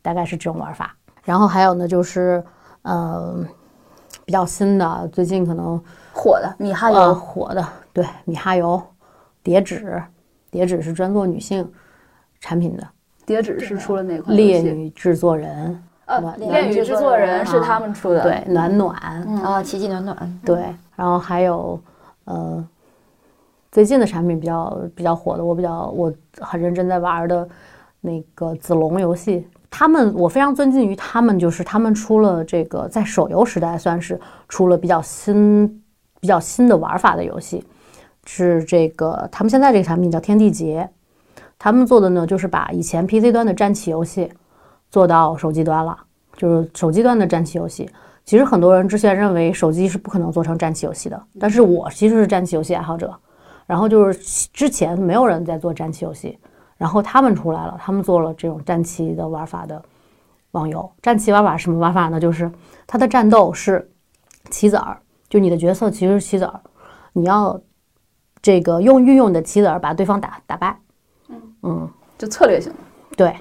[0.00, 0.94] 大概是这种玩法。
[1.24, 2.40] 然后还有呢，就是
[2.82, 3.44] 呃
[4.24, 5.82] 比较新的，最近可能
[6.18, 8.82] 火的米哈游，火的对米哈游，
[9.40, 10.02] 叠纸，
[10.50, 11.70] 叠纸是专做女性
[12.40, 12.84] 产品的，
[13.24, 14.36] 叠纸是出了哪款？
[14.36, 15.80] 烈女制作人。
[16.06, 18.92] 呃，恋女制作人是他们出的，对，暖暖。
[19.44, 21.78] 啊，奇迹暖暖，对，然后还有
[22.24, 22.66] 呃，
[23.70, 27.48] 最近的产品比较比较火的，我比较我很认真在玩的
[28.00, 35.80] 那个子龙游戏，他们我非常尊敬于他们，就是他们出了这个在手游时代算是出了比较新
[36.20, 37.64] 比较新的玩法的游戏，
[38.24, 40.88] 是这个他们现在这个产品叫天地劫，
[41.58, 44.32] 他们做的呢就是把以前 PC 端的战棋游戏。
[44.90, 45.94] 做到手机端了，
[46.34, 47.86] 就是手机端的战棋游戏。
[48.24, 53.14] 其实很多人之前认为手机是不可能做成战棋游戏的，但是我其实是战棋游戏爱好者。
[53.66, 56.38] 然后就是之前没有人在做战棋游戏，
[56.78, 59.82] 然后他们出来了，他们做了这种战棋的玩法的
[60.52, 60.90] 网游。
[61.02, 62.18] 战棋玩法什么玩法呢？
[62.18, 62.50] 就是
[62.86, 63.86] 它的战斗是
[64.48, 64.96] 棋子儿，
[65.28, 66.60] 就你的角色其实是棋子儿，
[67.12, 67.60] 你要
[68.40, 70.78] 这个用运用你的棋子儿把对方打打败。
[71.28, 72.78] 嗯嗯，就策略性的。
[73.16, 73.36] 对。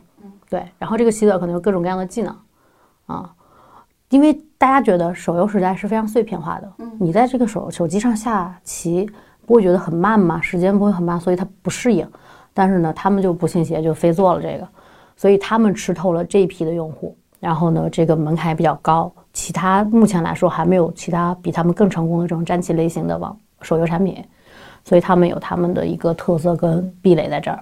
[0.49, 2.33] 对，然后这个棋子可能有各种各样的技能，
[3.07, 3.35] 啊，
[4.07, 9.09] 因为大家觉得手游时代是非常碎片化的，你在这个手手机上下棋
[9.45, 10.41] 不会觉得很慢吗？
[10.41, 12.09] 时间不会很慢，所以他不适应。
[12.53, 14.65] 但是呢，他们就不信邪，就非做了这个，
[15.17, 17.17] 所以他们吃透了这一批的用户。
[17.39, 24.23] 然后呢，这个门槛比较高，其他目前来说还没有其他比他们更成功的这种战棋类型的网手游产品，
[24.83, 27.59] 所以他们有他们的一个特色跟壁垒在这儿。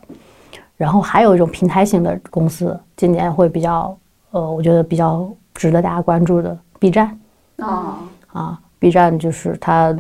[0.78, 3.98] 然后还有一种平台型的公司，今年会比较，
[4.32, 7.18] 呃，我觉得比较值得大家关注的 B 站
[7.58, 8.00] 啊
[8.34, 9.96] 啊，B 站就是它，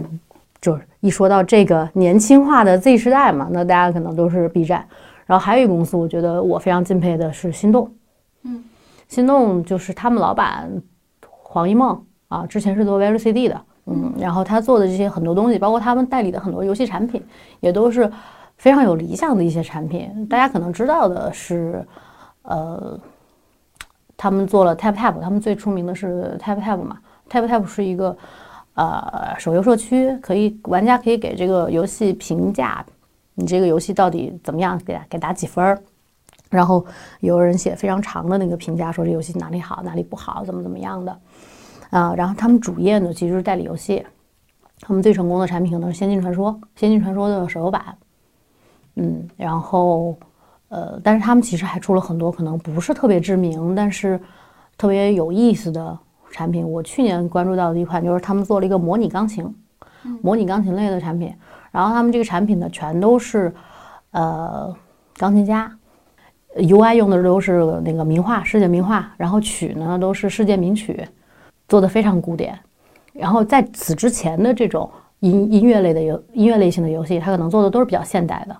[0.59, 4.85] 就是一说到这个年轻化的 Z 时代嘛，那大家可能都是 B 站。
[5.25, 7.89] 然后还有一个公司，我觉得我非常敬佩的是心动，
[8.43, 8.63] 嗯，
[9.07, 10.69] 心动就是他们老板
[11.29, 17.23] 黄一梦啊，之前是做 VLCD 的，嗯，然后他做的这些很多东西，包括他们代理的很多游戏产品，
[17.59, 18.11] 也都是。
[18.57, 21.85] 非常有理想的一些产品，大家可能知道的是，
[22.43, 22.97] 呃，
[24.15, 26.97] 他们做了 Tap Tap，他们最出名的是 Tap Tap 嘛
[27.29, 28.17] ，Tap Tap 是一个
[28.75, 32.85] 呃手游社区，可以玩家可以给这个游戏评价，
[33.33, 35.77] 你这个游戏到底怎么样，给给打几分儿，
[36.49, 36.85] 然后
[37.19, 41.19] 有人写非常长的那个评价，说这游戏哪里好，哪里不好，怎么怎么样的，
[41.89, 44.05] 啊，然后他们主业呢其实是代理游戏，
[44.81, 47.95] 他们最成功的产品可能是《仙境传说》，《仙境传说》的手游版。
[48.97, 50.15] 嗯，然后，
[50.69, 54.17] 呃，但是他们其实还出了很多可能不是特别知名，但是
[54.77, 55.99] 特别有意思的
[56.31, 56.65] 产品。
[56.65, 59.53] 我去年关注到的一款就是他们做了一个模拟钢琴，
[60.21, 61.33] 模拟钢琴类的产品。
[61.71, 63.53] 然后他们这个产品呢，全都是
[64.11, 64.73] 呃
[65.17, 65.69] 钢琴家
[66.55, 71.07] ，UI 用的都是那个名画，世界名画，然后曲呢都是世界名曲，
[71.67, 72.57] 做的非常古典。
[73.13, 74.89] 然后在此之前的这种
[75.19, 78.57] 音音乐类的游音乐类型的游戏，它可能做的都是比较现代的。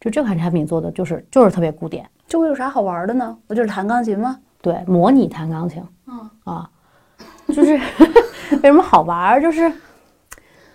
[0.00, 3.36] 就这款产品做的就是就是特别古典，这会有啥好玩的呢？
[3.46, 4.38] 不就是弹钢琴吗？
[4.60, 5.82] 对，模拟弹钢琴。
[6.06, 6.70] 嗯啊，
[7.48, 7.72] 就是
[8.62, 9.40] 为什么好玩？
[9.40, 9.72] 就是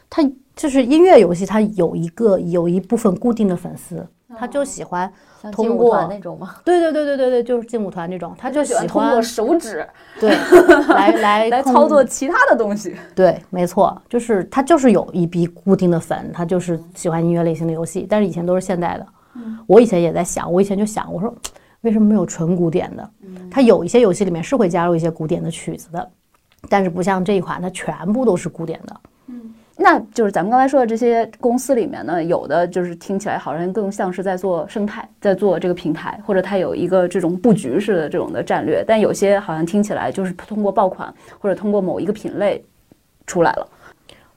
[0.10, 0.24] 它
[0.56, 4.04] 就是音乐游戏，它有一个有一部分固定的粉丝，
[4.36, 5.12] 他就喜欢
[5.52, 6.56] 通过团那种吗？
[6.64, 9.88] 对对对对对对，就是劲舞团这种，他就喜喜欢通过手指
[10.20, 10.30] 对
[10.90, 12.96] 来来来操作其他的东西。
[13.16, 19.06] 对，没错，就是他就是有一批固定的粉，他就是喜欢音乐类型的游戏，但是以前都是现代的。
[19.68, 21.34] 我以前也在想，我以前就想，我说
[21.82, 23.10] 为什么没有纯古典的？
[23.50, 26.12] 它有一些游戏里面是会加入一些古典的曲子的，
[26.68, 29.00] 但是不像这一款，它全部都是古典的。
[29.82, 42.62] 那就是咱们刚才说的这些公司里面呢，有的就是听起来好像更像是在做生态，在做这个平台，或者它有一个这种布局式的这种的战略，但有些好像听起来就是通过爆款或者通过某一个品类
[43.26, 43.68] 出来了。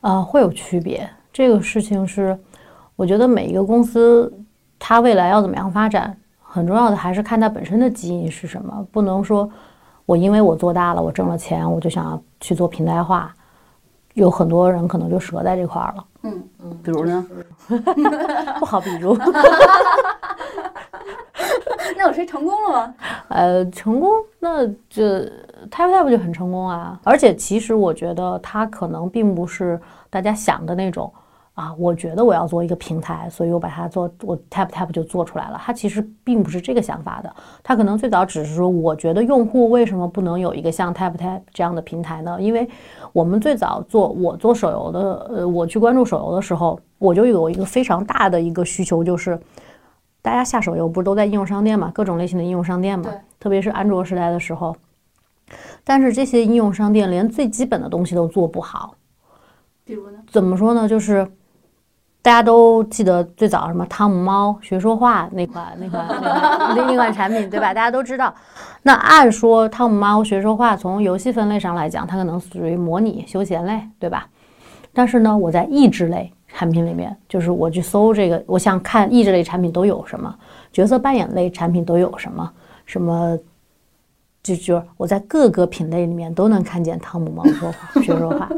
[0.00, 1.10] 啊，会有区别。
[1.32, 2.38] 这个事情是，
[2.94, 4.32] 我觉得每一个公司
[4.78, 9.50] 它未来要怎么样发展，很重要的还是看它本身的基因是什么，不能说
[10.06, 13.34] 我因为我做大了，我挣了钱，我就想要去做平台化。
[14.14, 17.26] 有很多人可能就折在这块儿了，嗯嗯比如呢？
[18.58, 19.16] 不好比如，
[21.96, 22.94] 那有谁成功了吗？
[23.28, 25.24] 呃，成功那这
[25.70, 26.98] Tap Tap 就很成功啊。
[27.04, 31.12] 而且其实我觉得他可能并不是大家想的那种
[31.54, 35.60] 啊，我觉得我要做一个平台，所以我把它做我 Tap Tap 就做出来了。
[35.62, 42.40] 它其实并不是这个想法的，它可能最早只是说，我觉得用户为什么不能有一个像 Tap Tap 这样的平台呢？
[42.40, 42.66] 因为
[43.12, 49.38] 我们最早做我做手游的，呃，我去关注手游的时候，我就有一个非常大的一个需求，就是
[50.22, 54.74] 大家下手游不是都在应用商店嘛，各种类型的应用商店嘛，特别是安卓时代的时候，
[55.84, 58.94] 但是这些应用商店连最基本的东西都做不好。
[59.84, 60.18] 比如呢？
[60.30, 60.88] 怎么说呢？
[60.88, 61.28] 就是
[62.22, 67.74] 大家都记得最早什么汤姆猫学说话那款那款那款那那款产品，对吧？
[67.74, 68.32] 大家都知道。
[68.82, 74.28] 那按说汤姆猫学说话从游戏分类上来讲，它可能属于模拟休闲类，对吧？
[74.92, 80.32] 但是呢，我在益智类产品里面，就是我去搜这个，我想看益智类产品都有什么，
[80.72, 82.50] 角色扮演类产品都有什么，
[82.86, 83.36] 什么。
[84.44, 88.50] 就就是我在各个品类里面都能看见汤姆猫说话学说话，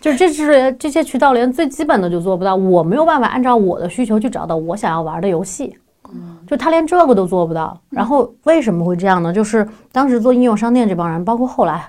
[0.00, 5.76] 就是这是这些渠道连最基本的就做不到，我没有办法按照我的需求去找到我想要玩的游戏，
[6.46, 7.78] 就他连这个都做不到。
[7.90, 9.32] 然后为什么会这样呢？
[9.32, 11.86] 就是当时做应用商店这帮人，包括后来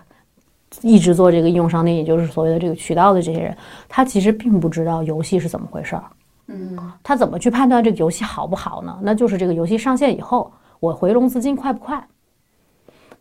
[0.82, 3.56] 一直做这个应用商店，也就是所谓的这个渠道的这些人，
[3.88, 6.04] 他其实并不知道游戏是怎么回事儿。
[6.48, 9.00] 嗯，他怎么去判断这个游戏好不好呢？
[9.02, 12.06] 那就是这个游戏上线以后，我回笼资金快不快？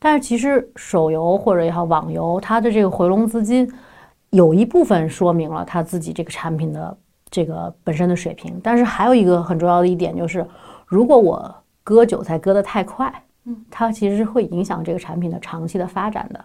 [0.01, 3.71] 但是其实手游或者也好，网游，它的这个回笼资金
[4.31, 6.97] 有一部分说明了他自己这个产品的
[7.31, 10.47] 这个本身的水平，但是还有一个很重要的一点就是，
[10.87, 13.13] 如果我割韭菜割得太快，
[13.45, 16.45] 嗯，它其实是会影响这个产品的长期的发展的。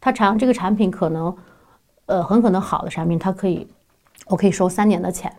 [0.00, 1.34] 它长这个产品可能，
[2.06, 3.66] 呃，很可能好的产品，它可以，
[4.26, 5.34] 我可以收三年的钱，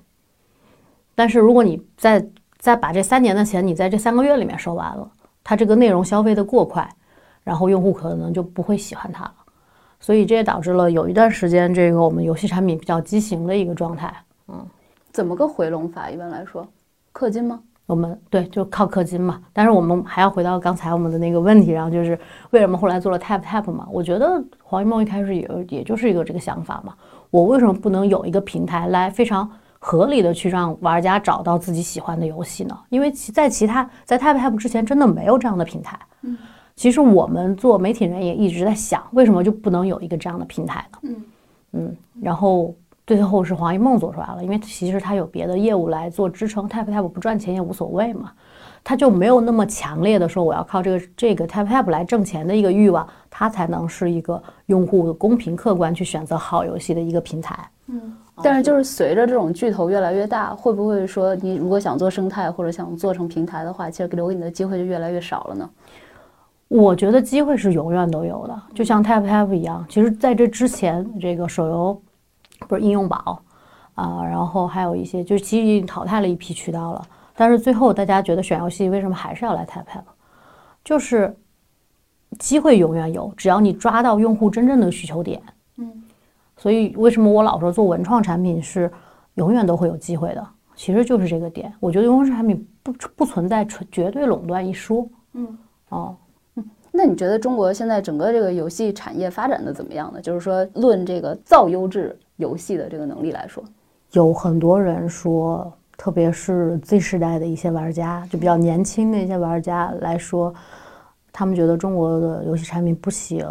[1.16, 5.10] 但是如果你再再把这三年的钱，你在这三个月里面收完了，
[5.44, 6.88] 它这个内容消费的过快，
[7.44, 9.36] 然后用户可能就不会喜欢它了，
[10.00, 14.14] 所以这也导致了有一段时间这个我们游戏产品比较畸形的一个状态。
[14.48, 14.66] 嗯
[15.12, 16.12] 怎么个回笼法？
[16.12, 16.68] 一般来说，
[17.12, 17.60] 氪金吗？
[17.88, 22.20] 我们对就靠氪金嘛，但是我们还要回到刚才我们的那个问题，然后就是
[22.52, 23.88] 为什么后来做了 Tap Tap 嘛？
[23.90, 26.94] 我觉得黄一梦一开始也也就是一个这个想法嘛，
[27.32, 32.78] 我为什么不能有一个平台来非常合理的去让玩家找到自己喜欢的游戏呢？
[32.90, 35.98] 因为其在其他在 Tap Tap 之前真的没有这样的平台。
[36.22, 36.38] 嗯，
[36.78, 41.00] 其实我们做媒体人也一直在想，为什么就不能有一个这样的平台呢？
[41.02, 41.24] 嗯
[41.74, 42.74] 嗯，然后
[43.06, 48.32] 最后是黄一梦做出来了，因为其实他有别的业务来做支撑，Tap Tap 不赚钱也无所谓嘛，
[48.84, 57.58] 他就没有那么强烈的说我要靠这个这个 Tap Tap 来挣钱的一个欲望，他才能是一个用户公平客观去选择好游戏的一个平台。
[58.44, 65.68] 但是就是随着这种巨头越来越大，会不会说你如果想做生态或者想做成平台的话，其实留给你的机会就越来越少了呢？
[66.67, 69.86] 我觉得机会是永远都有的，就像 Tap Tap 一样。
[69.88, 72.01] 其实在这之前，这个手游
[72.67, 73.41] 不是应用宝
[73.95, 77.08] 啊，然后还有一些，就是其实已经淘汰了一批渠道了。
[77.36, 80.03] 但是最后大家觉得选游戏为什么还是要来 Tap Tap？
[80.84, 81.34] 就是
[82.38, 85.41] 机会永远有，只要你抓到用户真正的需求点。
[85.77, 86.03] 嗯，
[86.58, 88.91] 所以为什么我老说做文创产品是
[89.36, 90.45] 永远都会有机会的？
[90.75, 91.73] 其实就是这个点。
[91.80, 95.08] 我觉得文创产品不不存在纯绝对垄断一说。
[95.32, 95.58] 嗯，
[95.89, 96.15] 哦。
[96.98, 100.20] 那你觉得中国现在整个这个游戏产业发展的怎么样呢？
[100.20, 103.64] 就是说，论这个造优质游戏的这个能力来说，
[104.14, 110.52] 有很多人说，特别是 Z 时代的一些玩家，就比较年轻的一些玩家来说，
[111.32, 113.48] 他们觉得中国的游戏产品不行。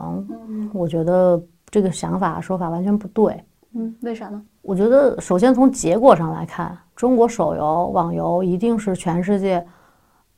[0.74, 3.40] 我觉得这个想法说法完全不对。
[3.74, 4.42] 嗯，为啥呢？
[4.60, 9.64] 我觉得首先从结果上来看，中国手游网游一定是全世界，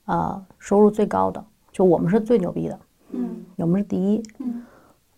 [0.05, 1.42] 呃，收入最高的，
[1.73, 2.79] 就我们是最牛逼的，
[3.12, 4.23] 嗯我们是第一。
[4.38, 4.62] 嗯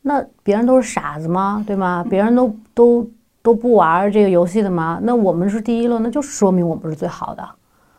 [0.03, 1.63] 那别人都是傻子吗？
[1.67, 2.03] 对吗？
[2.09, 3.11] 别人都都
[3.43, 4.99] 都不玩这个游戏的吗？
[5.03, 7.49] 那我们是第一了，那就是说明我们是最好的。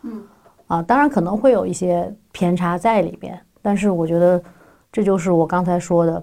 [0.02, 0.20] 嗯
[0.66, 4.42] 啊，当然可能会有一些偏差在里边，但是我觉得
[4.90, 6.22] 这就是我刚才说的。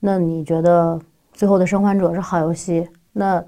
[0.00, 0.96] 那你觉得
[1.32, 2.88] 《最后的生还者》是好游戏？
[3.12, 3.40] 那《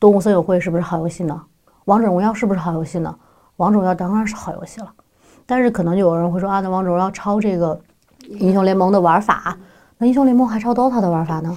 [0.00, 1.40] 动物森友会》是不是好游戏呢？
[1.84, 3.14] 《王者荣耀》是不是好游戏呢？
[3.58, 4.92] 《王者荣耀》当然是好游戏了，
[5.46, 7.78] 但是可能有人会说啊，那《王者荣耀》抄这个
[8.28, 9.56] 英雄联盟的玩法，
[9.98, 11.56] 那英雄联盟还抄 DOTA 的玩法呢？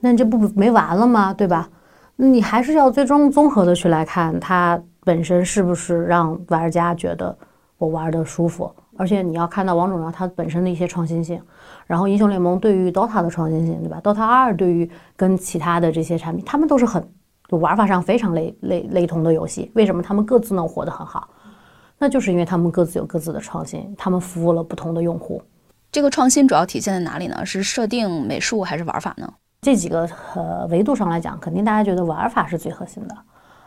[0.00, 1.32] 那你这不没完了吗？
[1.32, 1.68] 对吧？
[2.16, 7.36] 那你还是要最终综合的去来看它本身是不是让玩家觉得
[7.78, 11.40] 我玩的舒服，而且你要看到王者荣耀它本身的一些创新性，
[11.86, 17.08] 然后英雄联盟对于 DOTA 的创新性，对吧？DOTA 二对于跟其他的这些产品，他们都是很
[17.48, 21.28] 就玩法上非常类类类同的游戏，为什么他们各自能活得很好？
[21.98, 25.40] 那就是因为他们各自有各自的创新，他们服务了不同的用户。
[25.90, 27.44] 这个创新主要体现在哪里呢？
[27.46, 29.32] 是设定、美术还是玩法呢？
[29.62, 33.16] 这几个呃维度上来讲，肯定大家觉得玩法是最核心的，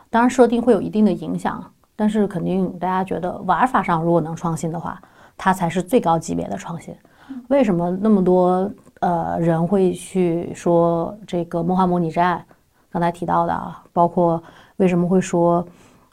[0.08, 1.62] 当然设定会有一定的影响，
[1.96, 5.00] 但是肯定大家觉得玩法上如果能创新的话，
[5.36, 6.94] 它才是最高级别的创新。
[7.48, 12.44] 为什么那么多呃人会去说这个梦幻模拟战？
[12.90, 14.42] 刚才提到的啊，包括
[14.76, 15.66] 为什么会说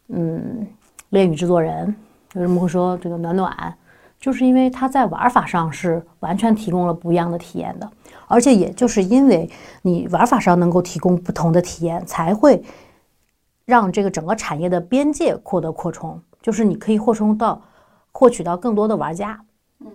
[0.08, 0.66] 嗯
[1.10, 1.94] 恋与制作人，
[2.36, 3.78] 为什么会说这个暖暖，
[4.20, 7.90] 就是因为它在玩法上是完全提供了不一样的体验的。
[8.28, 9.50] 而且也就是因为
[9.82, 12.64] 你玩法上能够提供不同的体验，才会
[13.66, 17.62] 让这个整个产业的边界获得扩充，就是你可以扩充到
[18.12, 19.40] 获取到更多的玩家。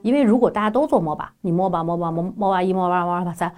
[0.03, 3.55] 因为如果大家都做 MOBA，你 MOBA、MOBA、MOBA 一、MOBA 二、MOBA 三，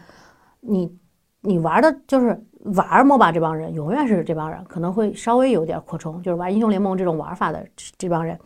[0.61, 0.93] 你
[1.41, 7.65] 你玩的就是玩 MOBA 这帮人，永远是这帮人，可能会稍微有点扩充，就是玩英雄联盟这种玩法的
[7.97, 8.39] 这帮人，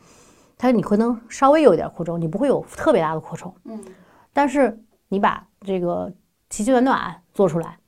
[0.61, 3.51] 他你可能稍微有一点扩充，你不会有特别大的扩充。
[3.65, 3.83] 嗯，
[4.31, 6.13] 但是你把这个
[6.51, 7.79] 奇迹暖暖做出来，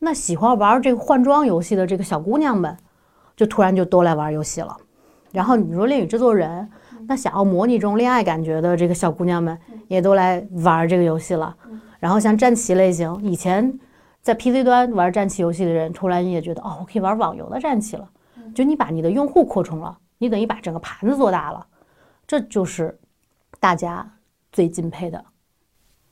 [0.00, 2.76] 那喜欢玩这个换装游戏的这个小姑娘们，
[3.36, 4.76] 就突然就都来玩游戏了。
[5.30, 6.68] 然后你说恋与制作人，
[7.06, 11.54] 那想要模拟这种恋爱感觉的这个小姑娘们，也都来玩这个游戏了。
[12.00, 13.78] 然后像战棋类型，以前
[14.20, 18.08] 在 PC 端玩战棋游戏的人，突然也觉得哦，我可以玩网游的战棋了。
[18.54, 21.64] 就你把你的用户扩充了，你等于把整个盘子做大了，
[22.28, 22.96] 这就是
[23.58, 24.08] 大家
[24.52, 25.24] 最敬佩的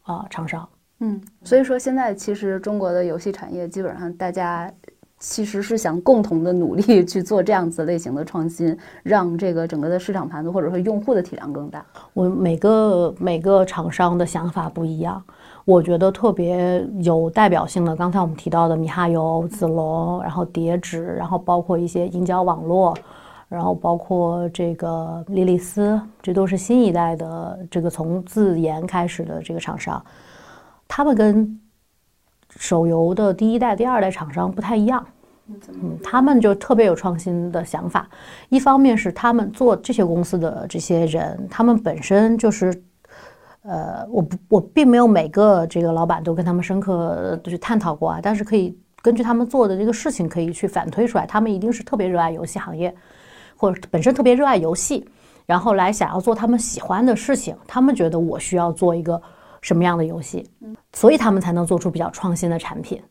[0.02, 0.68] 啊厂商。
[1.00, 4.72] 嗯，所以说现在其实中国的游戏产业基本上大家
[5.18, 11.84] 其实是想共同的努力去做这样子类型的创新，让这个整个的市场盘子或者说用户的体量更大。
[12.14, 15.22] 我每个每个厂商的想法不一样，
[15.66, 22.96] 我觉得特别有代表性的，刚才我们提到的米哈游、子龙，然后叠纸，然后包括一些银角网络，
[23.48, 30.04] 然后包括这个莉莉丝，这都是新一代的这个从自研开始的这个厂商，
[30.88, 31.60] 他们跟
[32.50, 35.06] 手游的第一代、第二代厂商不太一样。
[35.68, 38.08] 嗯，他们就特别有创新的想法。
[38.48, 42.82] 一方面是他们做这些公司的这些人，他们本身就是，
[43.62, 52.92] 呃，我不，我并没有每个这个老板都跟他们深刻的去探讨过啊，但是可以根据他们做的这个事情，可以去反推出来，他们一定是特别热爱游戏行业，
[53.56, 55.08] 或者本身特别热爱游戏，
[55.46, 57.56] 然后来想要做他们喜欢的事情。
[57.66, 59.20] 他们觉得我需要做一个
[59.62, 60.48] 什么样的游戏，
[60.92, 63.02] 所以他们才能做出比较创新的产品。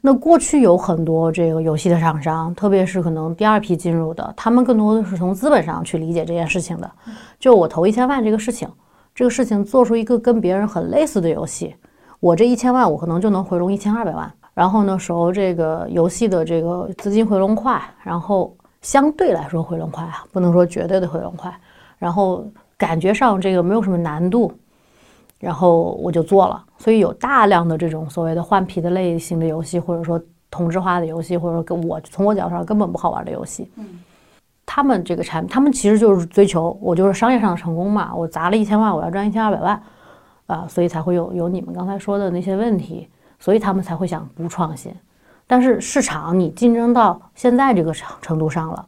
[0.00, 6.90] 那过去有很多这个游戏的厂商，特别是可能第二批进入的，他们更多的是从资本上去理解这件事情的。
[7.38, 8.68] 就我投一千万这个事情，
[9.14, 11.74] 这个事情做出一个跟别人很类似的游戏，
[12.20, 14.32] 我这一千万我可能就能回笼一千二百万。
[14.54, 21.52] 然后呢，时候这个游戏的这个资金回笼快，然后相对来说回笼快啊，不能说绝对的回笼快。
[21.98, 24.52] 然后感觉上这个没有什么难度，
[25.38, 26.62] 然后我就做了。
[26.76, 30.20] 所以有大量的这种所谓的换皮的类型的游戏，或者说
[30.50, 33.70] 同质化的游戏，或者说跟我从我角度上根本不好玩的游戏，
[34.66, 39.82] 他们这个产品，他们其实就是追求我就是商业上的成功嘛，我砸了一千万，我要赚一千二百万，
[40.46, 43.08] 啊，所以才会有有你们刚才说的那些问题，
[43.38, 44.94] 所以他们才会想不创新。
[45.46, 48.86] 但是市场你竞争到现在这个程程度上了，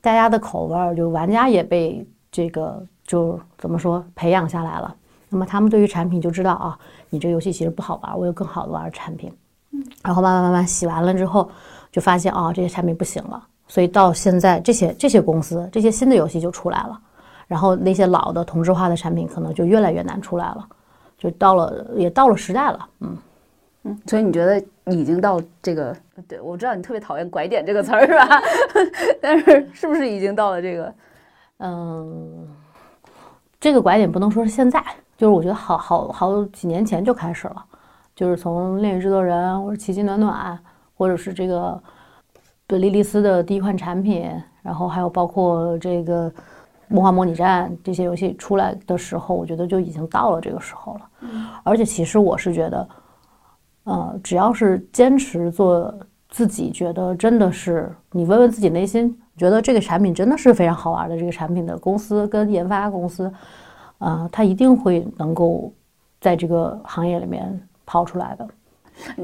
[0.00, 4.94] 大家的口味儿就玩家也被这个就怎么说培养下来了，
[5.28, 6.78] 那么他们对于产品就知道啊，
[7.08, 9.32] 你这游戏其实不好玩，我有更好的玩的产品，
[10.02, 11.48] 然后慢慢慢慢洗完了之后，
[11.92, 17.00] 就发现啊这些产品不行了，所以到现在这些这些公司这些新的游戏就出来了，
[17.46, 20.66] 然后那些老的同质化的产品可能就越来越难出来了，
[21.16, 23.16] 就到了也到了时代了，嗯。
[23.86, 25.96] 嗯，所以你觉得已经到这个？
[26.26, 28.42] 对我知道你特别讨厌“拐点”这个词儿是吧？
[29.22, 30.94] 但是是不是已经到了这个？
[31.58, 32.48] 嗯，
[33.60, 34.82] 这个拐点不能说是现在，
[35.16, 37.64] 就是我觉得好好好几年前就开始了，
[38.14, 40.58] 就是从恋与制作人或者奇迹暖暖，
[40.96, 41.80] 或者是这个
[42.68, 44.28] 莉莉丝的第一款产品，
[44.62, 46.32] 然后还有包括这个
[46.88, 51.00] 梦幻模拟战这些游戏出来的时候，我觉得就已经到了这个时候了。
[51.62, 52.88] 而且其实我是觉得，
[53.86, 55.92] 呃，只要是坚持做
[56.28, 59.18] 自己觉得真的是，你问问自己内心。
[59.36, 63.30] 觉得这个产品真的是非常好玩的，这个产品的公司跟研发公司，
[63.98, 65.70] 啊，它一定会能够
[66.22, 68.48] 在这个行业里面跑出来的。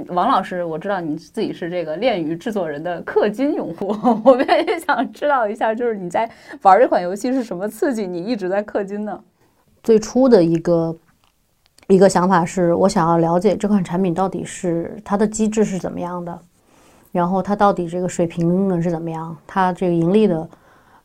[0.13, 3.87] 王老师，我知道你自己是这个恋与制作人的氪金用户，
[4.23, 9.19] 我们也想知道一下，就是你在玩这款游戏是什么刺激你一直在氪金呢？
[9.83, 10.95] 最初的一个
[11.89, 16.39] 一个想法是我想要了解这款产品到底是它的机制是怎么样的。
[17.11, 19.37] 然后它到底这个水平呢是怎么样？
[19.47, 20.49] 它这个盈利的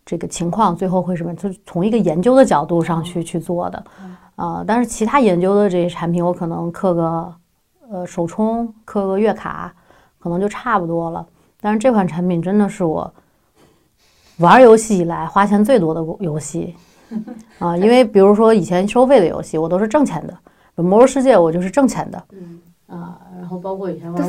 [0.05, 1.35] 这个情况最后会什么？
[1.35, 3.83] 就是从一个研究的角度上去去做的，
[4.37, 7.33] 啊，但是其他研究的这些产品，我可能刻个
[7.89, 9.73] 呃首充，刻个月卡，
[10.17, 11.27] 可能就差不多了。
[11.59, 13.13] 但是这款产品真的是我
[14.37, 16.73] 玩游戏以来花钱最多的游戏
[17.59, 17.75] 啊！
[17.75, 20.31] 因为比如说以前收费的游戏，我都是挣钱的，
[20.83, 22.23] 《魔兽世界》我就是挣钱的。
[22.87, 24.23] 啊，然后包括以前怎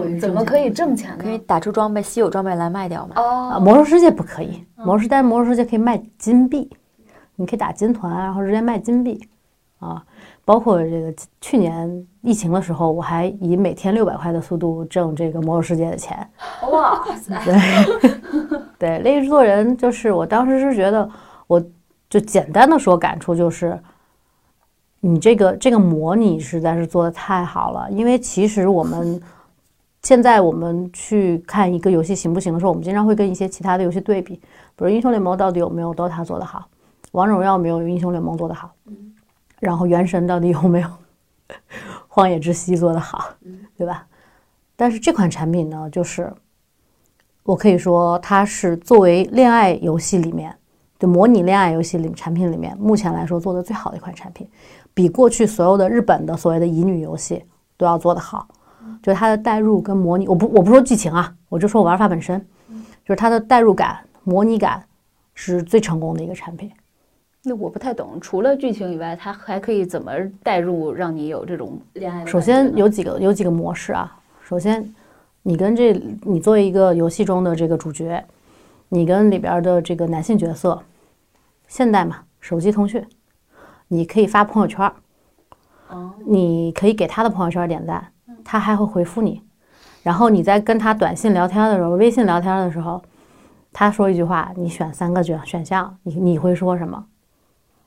[0.00, 1.18] 么怎么可以挣钱呢？
[1.22, 3.14] 可以打出装备，稀有装备来卖掉吗？
[3.16, 6.68] 哦，魔兽世界不可以，魔兽但魔兽世界可以卖金币，
[7.36, 9.20] 你可以打金团，然后直接卖金币。
[9.78, 10.02] 啊，
[10.44, 16.28] 包括这个去年疫情的时候，我还以每天六百块的速度挣这个魔兽世界的钱。
[16.72, 17.40] 哇塞！
[17.44, 18.10] 对
[18.98, 21.08] 对，猎制作人就是我当时是觉得，
[21.46, 21.64] 我
[22.10, 23.80] 就简单的说感触就是。
[25.04, 29.20] 你这个这个模拟实在是做的太好了，因为其实我们
[30.00, 34.42] 现在我们去看一个游戏行不行的时候，我们经常会跟一些其他的游戏对比，比
[34.84, 36.68] 如英雄联盟到底有没有 DOTA 做得好，
[37.10, 38.70] 王者荣耀没有英雄联盟做得好，
[39.58, 40.88] 然后原神到底有没有
[42.06, 43.24] 荒野之息做得好，
[43.76, 44.06] 对吧？
[44.76, 46.32] 但是这款产品呢，就是
[47.42, 50.54] 我可以说它是作为恋爱游戏里面
[50.96, 54.48] 就模拟恋爱游戏里产品里面目前来说做的最好的一款产品。
[54.94, 57.44] 比过去所有的日本的所谓的乙女游戏
[57.76, 58.46] 都要做得好，
[59.02, 62.38] 就是它的代入跟模拟，我不我不说剧情啊，我就说玩法本身，
[63.04, 64.84] 就是它的代入感、模拟感
[65.34, 66.70] 是最成功的一个产品。
[67.44, 70.12] 那我不太懂，除了剧情以外，它还可以怎么
[70.44, 72.24] 代入，让你有这种恋爱？
[72.24, 74.16] 首先有几个有几个模式啊。
[74.44, 74.94] 首先，
[75.42, 78.24] 你跟这你作为一个游戏中的这个主角，
[78.88, 80.80] 你跟里边的这个男性角色，
[81.66, 83.04] 现代嘛，手机通讯。
[83.92, 84.94] 你可以发朋友圈儿，
[86.24, 88.02] 你可以给他的朋友圈点赞，
[88.42, 89.42] 他还会回复你。
[90.02, 93.02] 然后你在跟他短信聊天的时候，微信聊天的时候，
[93.70, 97.04] 他说一句话，你选三个选选项，你你会说什么？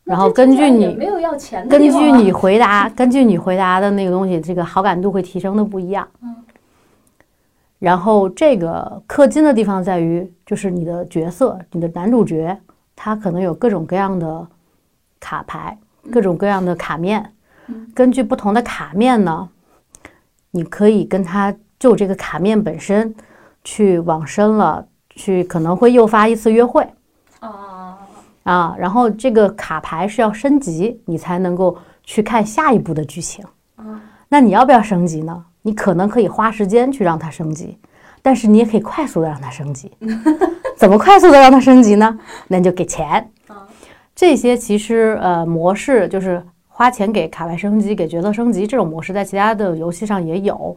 [0.04, 6.08] 然后根据你没有要钱，根据你回答，根据你回答的那个东西，这个好感度会提升的不一样。
[6.22, 6.36] 嗯。
[7.80, 12.56] 然后这个氪金的地方在于，就是你的角色，你的男主角，
[12.96, 14.48] 他可能有各种各样的
[15.20, 15.76] 卡牌。
[16.12, 17.34] 各种各样的卡面，
[17.94, 19.50] 根据不同的卡面呢，
[20.52, 23.14] 你可以跟他就这个卡面本身
[23.64, 26.88] 去往深了，去可能会诱发一次约会
[27.40, 27.98] 啊
[28.44, 33.44] 啊，然后这个卡牌是要升级，你才能够去看下一步的剧情
[34.30, 35.46] 那你要不要升级呢？
[35.62, 37.78] 你可能可以花时间去让它升级，
[38.22, 39.92] 但是你也可以快速的让它升级。
[40.78, 42.20] 怎么快速的让它升级呢？
[42.48, 43.32] 那你就给钱。
[44.16, 50.76] 这些其实呃模式就是花钱给卡牌升级、给角色升级这种模式，在其他的游戏上也有。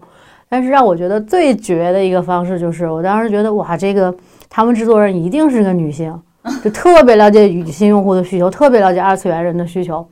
[0.49, 4.13] 但是让我觉得最绝的一个方式就是，我当时觉得哇，这个
[4.49, 6.21] 他们制作人一定是个女性，
[6.65, 10.05] 就特别了解女性用户的需求，特别了解二次元人的需求。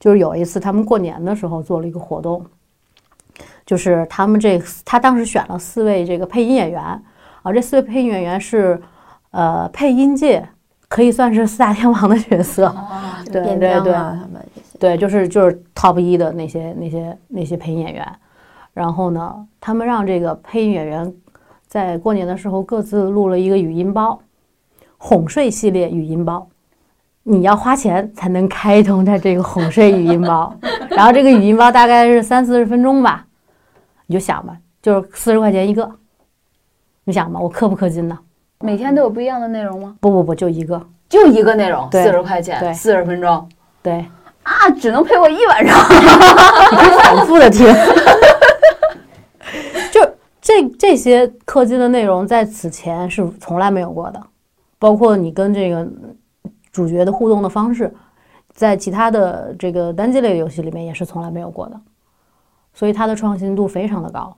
[0.00, 2.44] 就是有一次他们过年的时候做了一个活动，
[3.64, 6.82] 就是他们这他当时选了四位这个配音演员
[7.42, 8.78] 啊，这四位配音演员是
[9.30, 10.46] 呃配音界。
[10.88, 12.74] 可以算是四大天王的角色，
[13.32, 14.46] 对对对，他们
[14.78, 18.06] 对，就是就是 top 一的那些那些那些配音演员。
[18.72, 21.14] 然后呢，他们让这个配音演员
[21.66, 24.20] 在过年的时候各自录了一个语音包，
[24.98, 26.48] 哄睡系列语音包，
[27.22, 30.52] 你要花钱才能开通它这个哄睡语音包。
[30.90, 33.26] 然后这个语音包大概是三四十分钟吧，
[34.06, 35.88] 你就想吧，就是四十块钱一个，
[37.04, 38.18] 你想吧，我氪不氪金呢？
[38.64, 39.94] 每天都有不一样的内容吗？
[40.00, 43.46] 不不不，就一个，就一个内容，四十块钱，四十分钟，
[43.82, 44.06] 对。
[44.42, 47.66] 啊，只能陪我一晚上，你可以反复的听。
[49.92, 50.00] 就
[50.40, 54.18] 这这些氪金的内容在此前是从来没有过的，
[54.78, 55.86] 包括你跟这个
[56.72, 57.92] 主角的互动的方式，
[58.54, 61.78] 在其他的这个单机类游戏里面也是从来没有过的，
[62.72, 64.34] 所以它的创新度非常的高。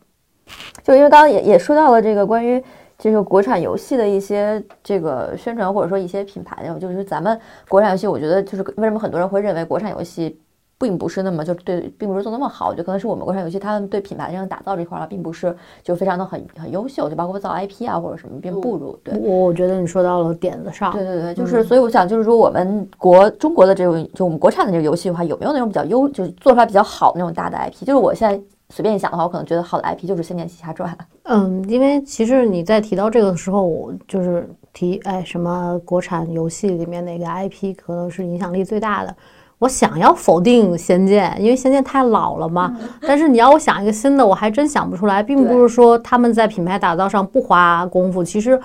[0.83, 2.63] 就因为刚刚也也说到了这个关于
[2.99, 7.39] 这个国产游戏的一些这个宣传或者说一些品牌的，就是咱们
[7.69, 10.39] 国产游戏，我觉得就是为什么很多人会认为国产游戏。
[10.79, 18.95] 并不是那么就对，并不是做那么好，就可能是我们国产游戏，他们对品牌上打造这块儿并不是就非常的很很优秀，就包括造 IP 啊或者什么并不如。
[19.03, 20.93] 对，我我觉得你说到了点子上。
[20.93, 27.87] 对对对，就是所以我想就是说我们国中国的这种就我们国产的这个游戏的话，有没有那种比较优，就是做出来比较好的那种大的 IP？
[27.87, 28.39] 就是我现在
[28.69, 30.93] 随便一想的话，我可能觉得好的 IP 就是《仙剑奇侠传》。
[31.25, 39.17] 嗯，因为其实你在提到这个的时候，我就是提哎什么国产游戏里面哪个 IP 可能是影响力最大的。
[39.59, 42.77] 我想要否定《仙剑》，因为《仙剑》太老了嘛。
[43.01, 45.23] 但是你要我想一个新的，我还真想不出来。
[45.23, 48.61] 并不是说他们在品牌打造上不花功夫，其实，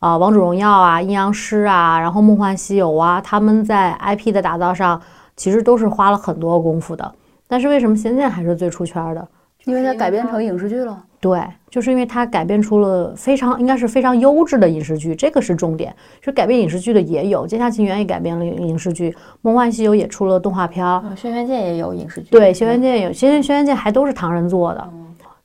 [0.00, 5.00] 啊，《王者荣耀》啊，《阴阳师》啊，然后《梦幻西游》啊，他们在 IP 的打造上
[5.36, 7.14] 其实都是花了很多功夫的。
[7.46, 9.28] 但是为什么《仙剑》还是最出圈的？
[9.64, 11.02] 因为它改编成影视剧了。
[11.20, 11.40] 对，
[11.70, 15.94] 就是因为它改编出了非常应该是非常优质的影视剧，这个是重点。
[16.20, 19.10] 就改编影视剧的也有，《剑侠情缘》也改编了影视剧，
[19.40, 20.84] 《梦幻西游》也出了动画片，
[21.16, 22.28] 《轩辕剑》也有影视剧。
[22.30, 24.88] 对，《轩辕剑》有，轩辕《轩辕剑》还都是唐人做的。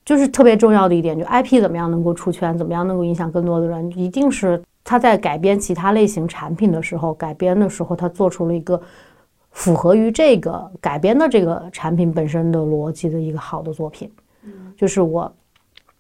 [0.04, 8.82] 就是特别重要的一点，就 IP 怎么样能够出圈，怎么样能够影响更多的人，一定是他在改编其他类型产品的时候，改编的时候他做出了一个
[9.58, 14.10] 符合于这个改编的这个产品本身的逻辑的一个好的作品。
[14.78, 15.32] 就是我。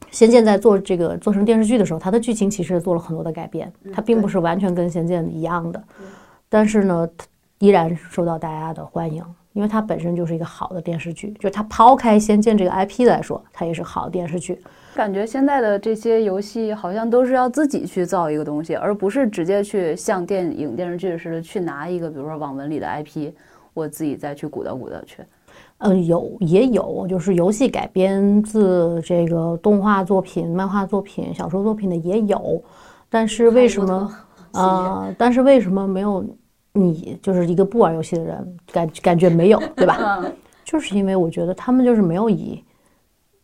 [0.09, 5.83] 仙剑在做这个做成电视剧的时候，它的剧情其实做了很多的改变，它并不是完全跟仙剑一样的，
[6.47, 7.09] 但是呢，
[7.59, 11.31] 依然受到大家的欢迎，因为它本身就是一个好的电视剧。
[11.39, 14.61] 就是它抛开仙剑这个 IP 来说，它也是好的电视剧。
[14.97, 23.31] 感觉现在的这些游戏好像都是要自己去造一个东西，而不是直接去像电影电视剧似的去拿一个，比如说网文里的 IP，
[23.75, 25.21] 我自己再去鼓捣鼓捣去。
[25.77, 32.59] 嗯，有也有，就是游戏改编自这个动画作品、漫画作品、小说作品的也有，
[33.07, 34.11] 但是为什么
[34.53, 35.13] 啊？
[35.15, 36.25] 但是为什么没有
[36.73, 40.25] 你就是一个不玩游戏的人感感觉没有，对吧？
[40.65, 42.63] 就是因为我觉得他们就是没有以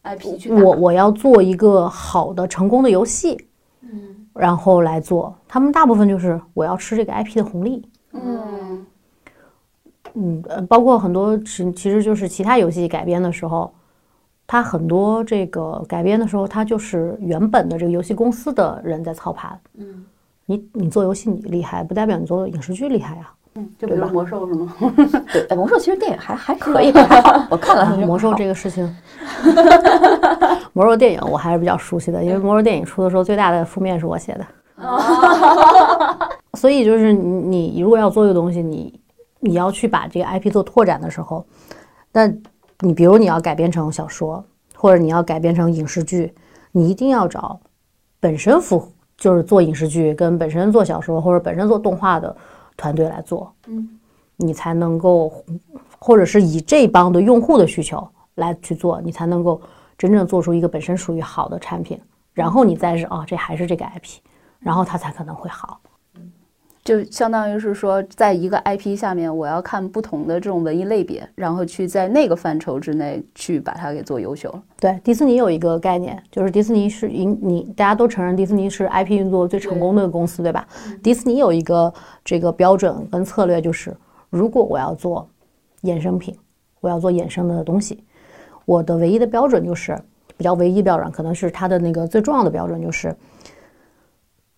[0.03, 3.47] IP 去我我要做一个好的成功的游戏，
[3.81, 8.85] 嗯，然后来做，他们大部分就是我要吃这个 IP 的红利，嗯。
[10.15, 13.73] 嗯，呃，包括很多其其实就是其他游戏改编的时候，
[14.45, 19.59] 它很多这个改编的时候，它就是原本的这个游戏公司的人在操盘。
[19.73, 20.05] 嗯，
[20.45, 23.29] 你你做游戏你厉害，不代表你做影视剧厉害呀。
[23.55, 24.75] 嗯，就比如魔兽是吗？
[25.31, 26.91] 对，魔兽其实电影还还可以，
[27.49, 28.95] 我看了魔兽这个事情。
[30.73, 34.45] 魔兽电影我还是比较熟悉的，因为魔兽电影出的时候最大的负面是我写的。
[36.53, 38.99] 所以就是你你如果要做一个东西，你。
[39.45, 41.45] 你要去把这个 IP 做拓展的时候，
[42.13, 42.31] 那
[42.79, 44.41] 你比如你要改编成小说，
[44.73, 46.33] 或者你要改编成影视剧，
[46.71, 47.59] 你一定要找
[48.21, 52.35] 本身符就是做影视剧跟本身做小说或者本身做动画的
[52.75, 53.87] 团队来做，嗯，
[54.35, 55.31] 你才能够，
[55.99, 58.05] 或者是以这帮的用户的需求
[58.35, 59.61] 来去做，你才能够
[59.97, 61.99] 真正做出一个本身属于好的产品，
[62.33, 64.19] 然后你再是哦，这还是这个 IP，
[64.59, 65.79] 然后它才可能会好。
[66.83, 74.53] 就相当于是说，在一个 IP 下面，我要看不同的这种文艺类别，然后去在那个范畴之内去把它给做优秀。
[74.81, 80.67] 对，迪士尼有一个概念，就是迪士尼是影你大家都承认迪士尼是 IP 运作最成功的公司，对吧？
[81.01, 81.93] 迪士尼有一个
[82.25, 83.95] 这个标准跟策略，就是
[84.29, 85.25] 如果我要做
[85.83, 86.37] 衍生品，
[86.81, 88.03] 我要做衍生的东西，
[88.65, 89.97] 我的唯一的标准就是
[90.35, 93.15] 比较唯一标准，可能是它的那个最重要的标准就是。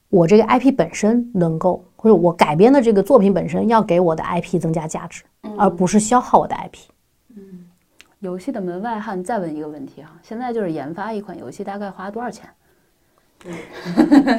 [0.09, 5.23] 我这个 IP 本身能够，或者我改编的这个作品本身要给我的 IP 增加价值，
[5.57, 6.77] 而不是消耗我的 IP。
[7.35, 7.65] 嗯，
[8.19, 12.47] 游戏的门外汉，再问一个问题啊，现在就是研发一款游戏大概花多少钱？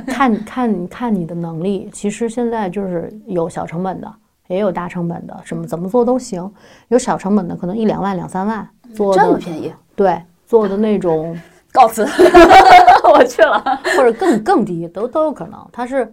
[0.06, 4.14] 看看看你的能力，其实现在就是有小成本的，
[4.46, 6.48] 也有大成本的，什么怎么做都行。
[6.86, 8.64] 有小成本的，可能一两万、两三万
[8.94, 9.72] 做这么便宜？
[9.96, 11.36] 对，做的那种。
[11.72, 12.06] 告辞，
[13.12, 13.60] 我去了，
[13.98, 15.68] 或者更更低，都都有可能。
[15.70, 16.10] 它是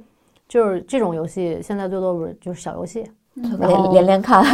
[0.53, 4.45] 就是这种游戏，现在最多不是就是小游戏，连连连看，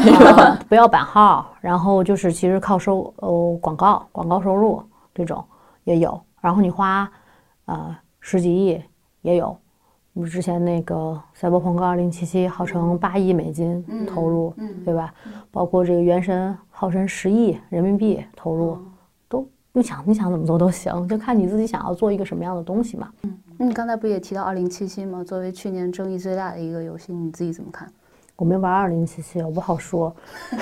[0.69, 4.81] 不要版号，然后就是其实靠收呃广告广告收入
[5.13, 5.43] 这种
[5.83, 7.11] 也有，然后你花
[7.65, 8.81] 呃十几亿
[9.23, 9.47] 也有。
[10.13, 10.95] 我们之前那个
[11.33, 14.53] 《赛博朋克2077》号称八亿美金投入，
[14.85, 15.13] 对吧？
[15.51, 18.77] 包括这个《原神》号称十亿人民币投入。
[19.27, 23.11] 都你想你想怎么做都行，就看你自己想要做一个什么样的东西嘛。
[23.61, 25.21] 你刚才不也提到二零七七吗？
[25.21, 27.85] 作为去年争议最大的一个游戏，你自己怎么看？
[28.37, 30.15] 我没玩二零七七，我不好说。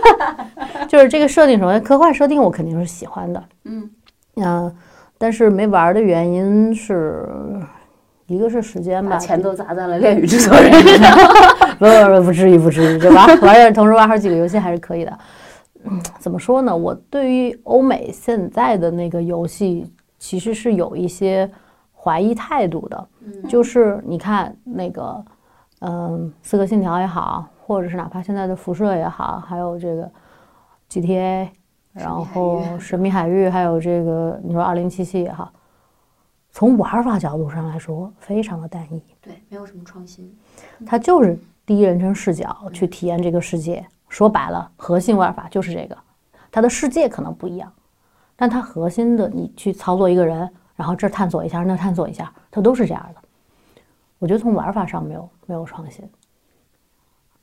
[0.86, 3.90] 就是这个设定，首先科幻设定我肯定是喜欢的，嗯
[4.36, 4.76] 嗯、
[5.16, 7.26] 但是没玩的原因是
[8.26, 11.16] 一个是时间吧，钱都砸在了恋与制作人身上。
[11.80, 15.18] 不不不不至于不至于，对吧玩点同时玩好几个游戏还是可以的。
[15.84, 16.76] 嗯，怎么说呢？
[16.76, 21.50] 我对于欧美现在的那个游戏其实是有一些
[22.02, 23.08] 怀疑态度的，
[23.48, 25.22] 就是你看那个，
[25.80, 30.10] 嗯，《刺客信条》也好，或者是哪怕现在的辐射也好，还有这个
[30.88, 31.48] GTA，
[31.92, 35.52] 然后《神秘海域》，还有这个你说二零七七也好，
[36.50, 39.02] 从玩法角度上来说，非常的单一。
[39.20, 40.34] 对，没有什么创新。
[40.86, 43.86] 它就是第一人称视角去体验这个世界。
[44.08, 45.96] 说白了，核心玩法就是这个，
[46.50, 47.70] 它的世界可能不一样，
[48.36, 50.50] 但它核心的你去操作一个人，
[50.80, 53.20] 然后这探索一下，那探索一下，它都是这样的。
[54.18, 56.02] 我觉得从玩法上没有没有创新。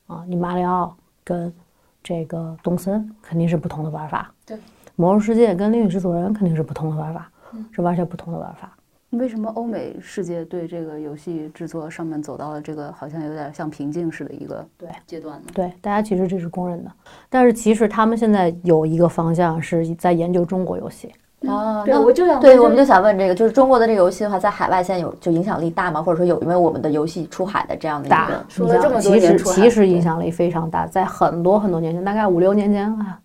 [0.08, 1.54] 啊，你马里奥跟
[2.02, 4.58] 这个东森肯定是不同的玩法，对，
[4.96, 7.32] 魔兽世界跟恋与制作人肯定是不同的玩法，
[7.72, 8.76] 是完全不同的玩法。
[9.12, 15.48] 为什么欧美世界对这个游戏制作上面走到了这个好像有点像瓶颈似的一个对阶段呢？
[15.54, 16.92] 对，大家其实这是公认的，
[17.30, 21.14] 但是其实他们现在有一个方向是在研究中国游戏。
[21.46, 26.02] 啊，对，那我就想对，我们就想问这个，就是中国的这个游戏的话，在海外现在有就影响力大吗？
[26.02, 33.20] 或者说有因为我们的游戏出海的这样的一大个，说了这么多其实其实影响力非常大，在很多很多年前，大概五六年前啊，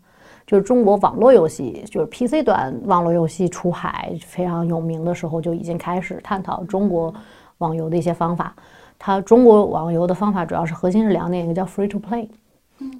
[0.46, 7.12] 就是中国网络游戏，就是 PC 端网络游戏出海非常有名的时候，就已经开始探讨中国
[7.58, 8.54] 网游的一些方法。
[8.98, 12.28] 它中国网游的方法主要是核心是两点，一个叫 free to play，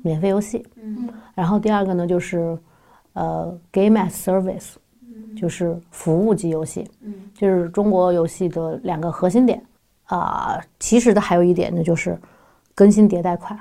[0.03, 2.59] 免费游戏，嗯然后第二个呢就是
[3.13, 4.73] 呃 game as service，
[5.37, 9.62] 就是服务级游戏，嗯就是中国游戏的两个核心点
[10.07, 12.18] 啊、其实的还有一点呢，就是
[12.74, 13.59] 更新迭代快，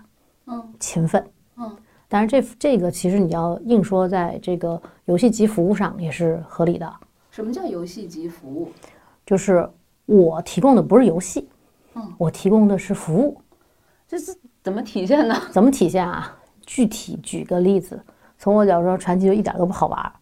[0.47, 1.25] 嗯勤奋，
[1.57, 1.77] 嗯。
[2.09, 6.93] 当然这这个其实你要硬说在这个游戏级服务上也是合理的，
[7.29, 8.69] 什么叫游戏级服务？
[9.25, 9.69] 就是
[10.05, 11.47] 我提供的不是游戏，
[11.93, 13.39] 嗯，我提供的是服务，
[14.05, 15.33] 这是怎么体现呢？
[15.51, 16.37] 怎么体现啊？
[16.65, 17.97] 具体举个例子，
[18.37, 20.13] 从我角度说，传奇就一点都不好玩，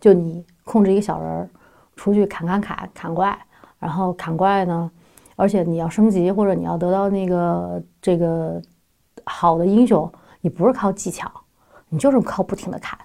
[0.00, 1.48] 就你控制一个小人儿，
[1.94, 3.38] 出去砍砍砍砍怪，
[3.78, 4.90] 然后砍怪呢，
[5.36, 8.60] 而且你要升级或者你要得到那个这个
[9.24, 10.10] 好的英雄，
[10.40, 11.30] 你不是靠技巧，
[11.88, 12.98] 你就是靠不停的砍，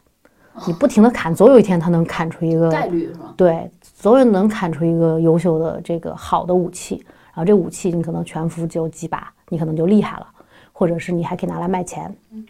[0.65, 3.33] 你不停的砍，总有一天他能砍出一个概率是吧？
[3.37, 10.27] 对，总有能砍出一个优秀的这个好的武器，然后这武器你可能全服只有几把，你可能就厉害了，
[10.73, 12.45] 或者是你还可以拿来卖钱，嗯，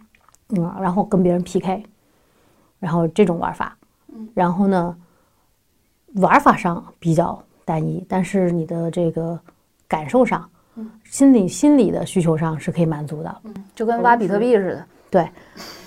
[0.80, 1.84] 然后跟别人 PK，
[2.80, 3.78] 然后这种玩法，
[4.34, 4.96] 然后呢，
[6.16, 9.40] 玩法上比较单一，但是你的这个
[9.88, 10.50] 感受上，
[11.06, 13.42] 心理心理的需求上是可以满足的，
[13.74, 14.86] 就跟挖比特币似的。
[15.10, 15.30] 对，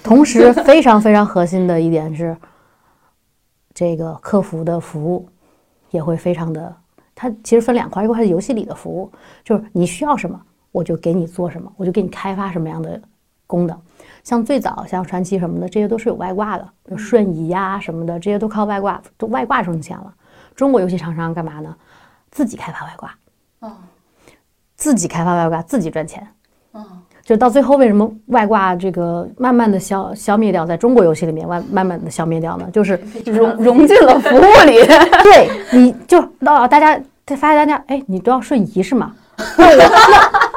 [0.02, 2.36] 同时非常非常核心的一点是，
[3.72, 5.26] 这个客服的服务
[5.90, 6.74] 也会非常的，
[7.14, 9.10] 它其实分两块，一块是游戏里的服务，
[9.42, 10.40] 就是你需要什么，
[10.72, 13.00] 我就给你做什么，我就给你开发什么样的
[13.46, 13.80] 功能。
[14.24, 20.12] 像最早像传奇什么的，这些都是有外挂的，比如瞬移呀、什么的，这些都靠外挂，都外挂挣钱了。
[20.56, 21.72] 中国游戏厂商干嘛呢？
[22.30, 23.14] 自己开发外挂，
[23.60, 23.70] 哦
[24.76, 26.26] 自己开发外挂，自己赚钱。
[26.72, 26.84] 哦，
[27.22, 32.68] 就到最后，为什么外挂这个慢慢的消消灭掉，在中国游戏里面慢慢慢的消灭掉呢？
[32.72, 34.84] 就是融融进了服务里。
[35.22, 37.00] 对，你就到大家
[37.36, 39.12] 发现大家，哎，你都要瞬移是吗？
[39.56, 40.53] 那我那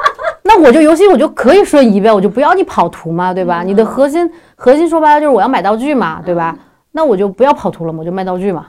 [0.50, 3.62] 那我就游戏我就可以瞬移呗，我就不要你跑图嘛，对吧？
[3.62, 6.56] 你的核心核心说白了就是我要买道具嘛，对吧？
[6.90, 8.68] 那我就不要跑图了嘛，我就卖道具嘛。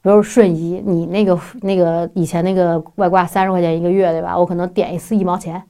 [0.00, 4.38] 比如瞬移，你那个那个以前那个外挂三十块钱一个月，对吧？
[4.38, 5.62] 我可能点一次一毛钱，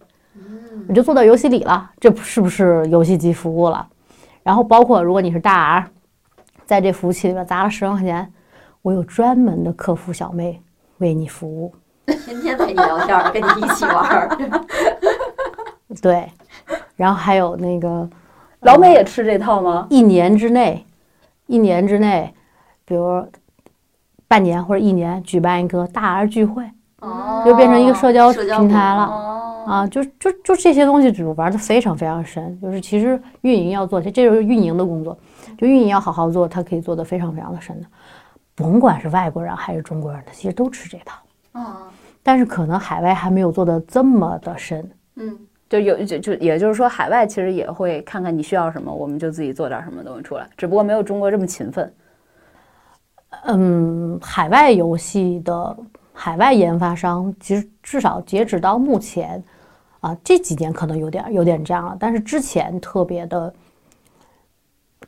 [0.89, 3.85] 我就做到游戏里了，这是不是游戏机服务了？
[4.45, 5.87] 然后包括如果你是大 R，
[6.64, 8.33] 在这服务器里边砸了十万块钱，
[8.83, 10.62] 我有专门的客服小妹
[10.99, 11.74] 为你服务。
[12.07, 14.39] 天天陪你聊天，跟你一起玩儿。
[16.03, 16.31] 对，
[16.95, 18.09] 然后还有那个
[18.61, 19.87] 老美也吃这套吗？
[19.91, 20.85] 一年之内，
[21.47, 22.33] 一年之内，
[22.85, 23.25] 比如
[24.29, 26.65] 半年或者一年举办一个大 R 聚会
[27.01, 32.59] 哦就变成一个社交社交平台了哦，啊，就就就这些东西，就玩的非常非常深。
[32.61, 35.17] 就是其实运营要做，这这就是运营的工作，
[35.57, 37.87] 就运营要好好做，它可以做的非常非常的深的。
[38.55, 41.19] 甭管是外国人还是中国人，他其实都吃这套，
[41.57, 41.91] 啊，
[42.23, 44.91] 但是可能海外还没有做的这么的深。
[45.15, 45.39] 嗯，
[45.71, 51.91] 就有就就也就是说，海外其实也会看看你需要什么，我们就自己做点什么东西出来，只不过没有中国这么勤奋。
[53.45, 55.77] 嗯，海外游戏的
[56.13, 59.43] 海外研发商，其实至少截止到目前，
[60.01, 63.55] 啊，这几年可能有点有点这样了，但是之前特别的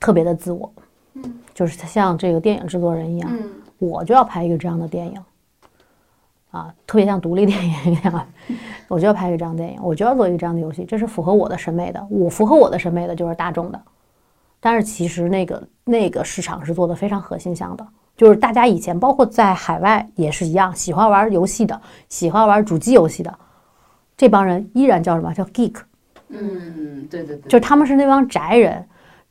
[0.01, 0.73] 特别的自我，
[1.13, 3.51] 嗯，就是像这个电影制作人一样，嗯。
[3.81, 5.23] 我就要拍一个这样的电影，
[6.59, 8.27] 啊，特别像独立电影一样，
[8.89, 12.05] 我就要拍一个这样的电影，我就要做一个这样的游戏，这是符合我的审美的。
[12.11, 13.81] 我符合我的审美的就是大众的，
[14.61, 17.87] 但是其实那个那个市场是做的非常核心向的，
[18.17, 23.39] 就是大家以前包括在海外也是一样，喜欢玩游戏的，喜欢玩主机游戏的，
[24.17, 25.77] 这帮人依然叫什么叫 geek，
[26.29, 28.85] 嗯，对对对，就是他们是那帮宅人。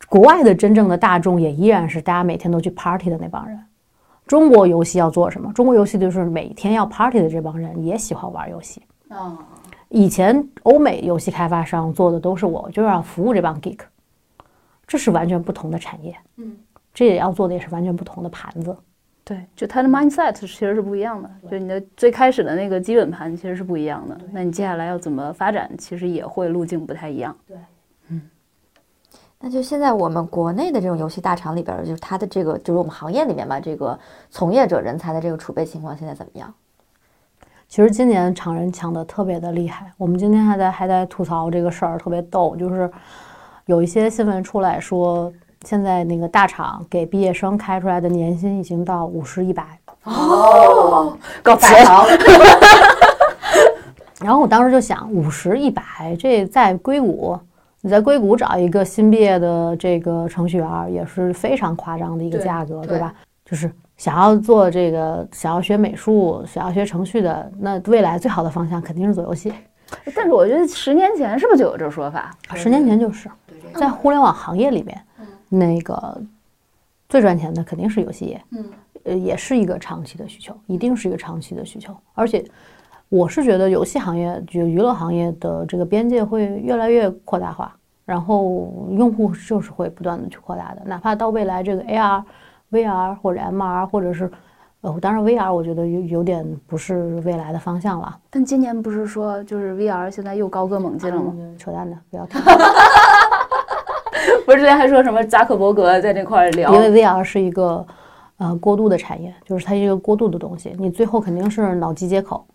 [0.08, 3.60] 国外的真正的大众也依然是大家每天都去 party 的那帮人。
[4.28, 5.52] 中国游戏要做什么？
[5.54, 8.82] 中国游戏就是每天要 party 的这帮人也喜欢玩游戏。
[9.08, 9.38] 啊，
[9.90, 13.80] 以前欧美游戏开发商做的都是我就是要服务这帮 geek，
[14.86, 16.16] 这是完全不同的产业。
[16.36, 16.58] 嗯，
[16.94, 18.76] 这也要做的也是完全不同的盘子。
[19.24, 27.36] 对，就它的 mindset 其实是不一样的，就你的最开始的那个基本盘其实是不一样的，那你接下来要怎么发展，其实也会路径不太一样。
[29.40, 33.98] 那就现在我们国内的这种游戏大厂里边儿，就是它的这个，就是我们行业里面吧，这个
[34.32, 36.54] 从业者人才的这个储备情况现在怎么样？
[37.70, 42.90] 其实今年厂人抢的特别的厉害，我们今天还在还在吐槽这个事儿，特别逗，就是
[43.66, 45.32] 有一些新闻出来说，
[45.66, 52.08] 现在那个大厂给毕业生开出来的年薪已经到五十一百，哦， 搞大厂
[54.22, 57.38] 然后我当时就想，五十一百，这在硅谷，
[57.88, 63.16] 你在硅谷找一个新毕业的这个程序员也是非常夸张的一个价格，对对吧？
[63.46, 69.54] 就是想要做这个，想要学美术，想要学程序的，那未来最好的方向肯定是做游戏。
[70.14, 72.36] 但是我觉得十年前是不是就有这说法？
[72.56, 73.30] 十年前就是
[73.74, 75.02] 在互联网行业里面，
[75.48, 76.22] 那个
[77.08, 78.66] 最赚钱的肯定是游戏业，嗯，
[79.06, 81.96] 呃，也是一个长期的需求，一定是一个长期的需求。
[82.14, 82.44] 而且，
[83.10, 92.24] 我是觉得游戏行业就娱乐行业的这个边界会越来越扩大化，然后用户就是会不断的去扩大的，哪怕到未来这个 AR、
[92.72, 94.30] VR 或者 MR 或者是。
[94.82, 101.34] 呃，当然，VR 我觉得有有点不是未来的方向了，但今年不是说就是 VR 现在又高歌猛进了吗？
[101.58, 102.40] 扯淡的，不要听。
[104.46, 107.84] 不是之前还说什么扎克伯格在那块儿聊因，为 VR 是一个
[108.38, 112.46] 呃过渡的产业，就是它是一个过渡的东西，你最后肯定是脑机接口。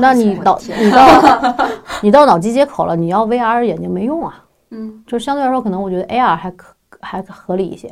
[0.00, 1.66] 那你到你到
[2.02, 4.44] 你到脑机接口了，你要 VR 眼镜没用啊。
[4.70, 7.88] 嗯，就相对来说，可能我觉得 AR 还可还合理一些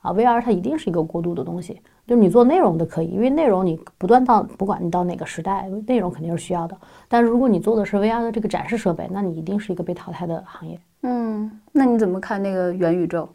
[0.00, 1.80] 啊，VR 它一定是一个过渡的东西。
[2.06, 6.74] 就是你做内容的可以，因为内容你不断到不管你到哪个时代，内容肯定是需要的。
[7.06, 10.80] 但是如果你做的是 VR 的这个展示设备，那你一定是一个被淘汰的行业。
[11.02, 13.28] 嗯，那你怎么看那个元宇宙？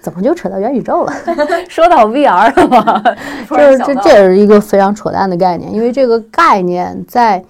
[0.00, 1.12] 怎么就扯到元宇宙了？
[1.68, 3.02] 说到 VR 了吗？
[3.48, 7.42] 就是这这也是一个非常扯淡的概念，因为这个概念在，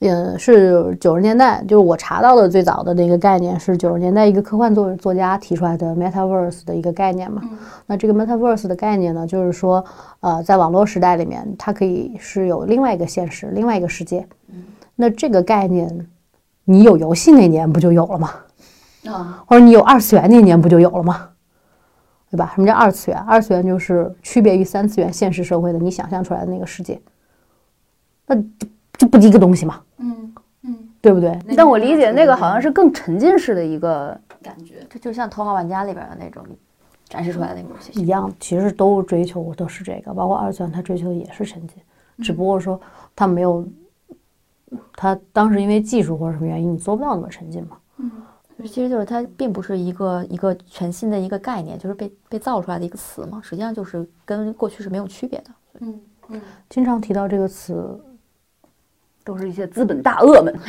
[0.00, 7.42] 呃，是九十年代，就是我查到的最早的那个概念是九十年代一个科幻作作家提出来的 metaverse 的一个概念嘛。
[7.86, 9.84] 那这个 metaverse 的概念呢，就是说，
[10.20, 14.26] 呃，在网络时代里面，它可以是有另外一个现实，另外一个世界。
[14.96, 16.06] 那这个概念，
[16.64, 18.30] 你有游戏那年不就有了吗？
[19.06, 21.28] 啊，或者你有二次元那年不就有了吗？
[22.32, 22.50] 对吧？
[22.54, 23.20] 什么叫二次元？
[23.20, 27.00] 二次元就是区别于三次元现实社会的你想象出来的那个世界，
[28.26, 29.80] 那这这不一个东西嘛？
[29.98, 30.88] 嗯嗯。
[31.02, 31.36] 对不对？
[31.56, 34.86] 但我理解那个好像是更沉浸式的一个感觉。
[34.88, 36.46] 它就像《头号玩家》里边的那种
[37.06, 38.00] 展示出来的那种东西。
[38.00, 41.78] 一样，其实都追求都是这个，包括二次元，它追求的也是沉浸，
[42.18, 42.80] 只不过说
[43.16, 43.66] 它没有，
[44.94, 47.76] 它当时因为技术或者什么原因，你做不到那么沉浸嘛。
[48.64, 55.44] 其实就是它并不是一个一个全新的一个概念，就是被被造出来的一个词嘛，实际上就是跟过去是没有区别的。
[55.80, 57.98] 嗯嗯，经常提到这个词，
[59.24, 60.54] 都是一些资本大鳄们。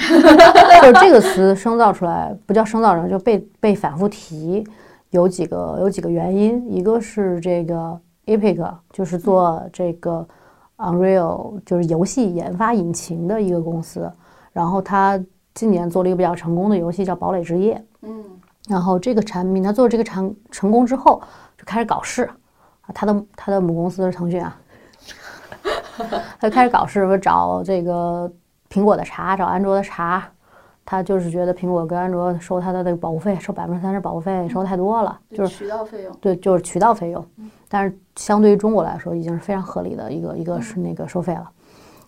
[0.81, 4.65] 就是这个词生造出来，不叫生造出来，就被被反复提，
[5.11, 10.25] 有几个有几个原因，一个是这个 Epic，就是做这个
[10.77, 14.11] Unreal，就是游戏研发引擎的一个公司，
[14.51, 15.23] 然后它
[15.53, 18.23] 今年做了一个比较成功的游戏叫《堡垒之夜》，嗯。
[18.69, 21.21] 然后这个产品，他做这个成成功之后，
[21.57, 22.23] 就开始搞事。
[22.23, 24.57] 啊，他的他的母公司是腾讯啊，
[26.39, 28.31] 他就开始搞事，不是找这个
[28.69, 30.23] 苹果的茬，找安卓的茬，
[30.85, 36.13] 他就是觉得苹果跟安卓收他的那个保护费，收百分之三十保护费收太多了，就是渠道费用。
[36.19, 37.25] 对，就是渠道费用，
[37.69, 41.49] 但是相对于中国来说，已经是非常合理的一个一个是那个收费了。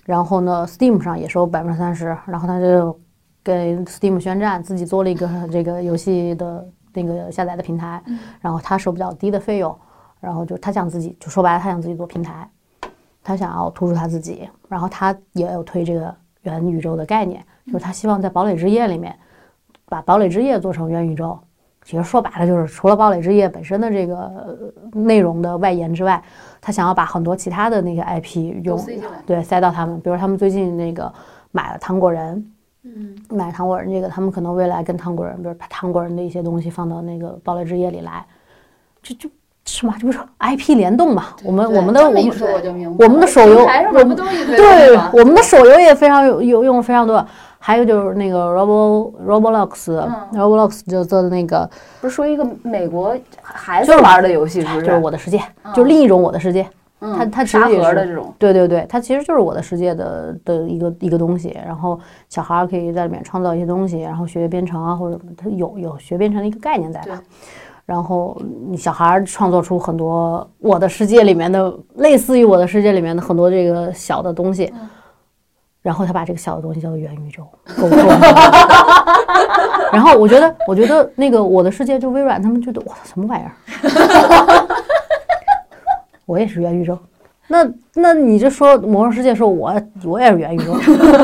[0.04, 3.00] 然后呢，Steam 上也收百分之三十，然后他就
[3.46, 8.04] 给 Steam 宣战，自己做了一个这个游戏的那个下载的平台，
[8.42, 9.74] 然后他收比较低的费用。
[10.22, 12.50] 然后就他想自己，就说白了，他想自己做平台，
[13.22, 19.16] 他想要突出他自己，然后他也有推这个元宇宙的概念，就是他希望在堡垒之夜里面
[19.86, 21.38] 把堡垒之夜做成元宇宙。
[21.84, 26.20] 其实说白了就是，除了堡垒之夜本身的这个呃内容的外延之外，
[26.60, 28.84] 他想要把很多其他的那个 IP 用
[29.28, 31.14] 对塞到他们，比如他们最近那个
[31.52, 32.44] 买了糖果人，
[32.86, 38.24] 嗯，买糖果人这个，他们可能未来跟糖果人，比如把糖果人的一些东西放到那个堡垒之夜里来，
[39.02, 39.30] 这就
[39.66, 39.94] 什么？
[40.00, 41.36] 这不是 IP 联动嘛？
[41.44, 44.24] 我们我们的我们的手游平台上面不都
[44.56, 47.26] 对我们的手游也非常有有用非常多。
[47.58, 51.68] 还有就是那个 Robo Roblox，Roblox 就做的那个
[52.00, 54.86] 不是说一个美国孩子就是玩的游戏，是不是？
[54.86, 55.42] 就是我的世界，
[55.74, 56.68] 就是另一种我的世界。
[57.00, 67.22] 嗯它它其沙实也是盒的这种，对对对，它其实就是我的世界的的一个一个东西，然后小孩儿可以在里面创造一些东西，然后学编程啊，或者它有有学编程的一个概念在对吧？
[67.86, 68.36] 然后
[68.68, 74.74] 你小孩儿创作出很多我的世界里面的类似于我的世界里面的很多这个小的东西，
[75.84, 77.44] 然后他把这个小的东西叫做元宇宙，
[77.80, 78.02] 够不够？
[79.94, 83.52] 然后我觉得，我觉得那个我的世界就微软他们觉得哇什么玩意儿，
[86.26, 86.98] 我也是元宇宙。
[87.48, 87.64] 那
[87.94, 89.72] 那你这说魔兽世界说我
[90.04, 90.76] 我也是元宇宙，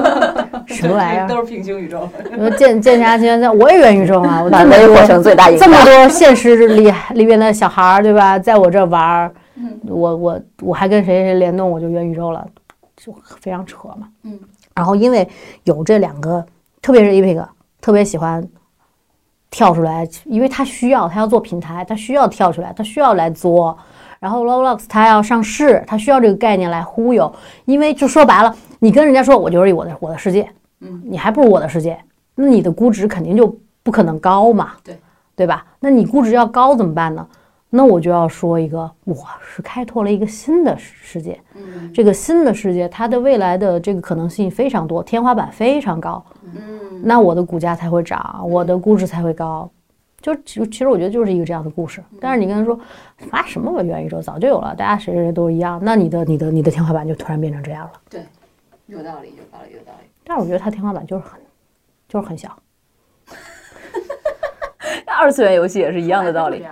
[0.68, 1.28] 什么玩意儿？
[1.28, 2.08] 都是平行宇宙。
[2.32, 5.84] 你说剑剑侠情缘三我也元宇宙啊，我这漫威么多活成最大赢这么。
[5.84, 8.38] 多现实里里边的小孩儿，对吧？
[8.38, 9.32] 在我这玩儿，
[9.88, 12.46] 我我我还跟谁谁联动，我就元宇宙了，
[12.96, 14.08] 就非常扯嘛。
[14.22, 14.40] 嗯。
[14.76, 15.28] 然后因为
[15.64, 16.46] 有这两个，
[16.84, 17.44] 特别是 Epic，
[17.82, 18.48] 特别喜欢
[19.50, 23.76] 跳出来，因为他需要，他要做平台，他需要跳出来，他需要来作。
[24.22, 27.30] 然后 Roblox 它要上市，它需要这个概念来忽悠，
[27.66, 30.48] 因为就说白了，你跟人家说我就是我的我的世界，
[30.80, 32.00] 嗯，你还不如我的世界，
[32.36, 33.54] 那你的估值肯定就
[33.84, 34.98] 不可能高嘛，对。
[35.34, 35.66] 对吧？
[35.80, 37.26] 那你估值要高怎么办呢？
[37.72, 41.92] 那我就要说一个，我是开拓了一个新的世界，嗯。
[41.92, 49.68] 这个新的世界它的未来的这个可能性非常多，天花板非常高，嗯，那我的股价才会涨，我的估值才会高。
[50.22, 52.80] 就其其实我觉得就是一个这样的故事，但是你跟他说
[53.32, 57.92] 啊什么元宇宙早就有了，大家谁谁谁都一样，那你的你的你的天花板就突然变成这样了。
[58.10, 58.24] 对
[58.86, 60.08] 有道理，有道理，有道理。
[60.24, 61.40] 但是我觉得它天花板就是很
[62.08, 62.56] 就是很小，
[65.20, 66.66] 二次元游戏也是一样的道理。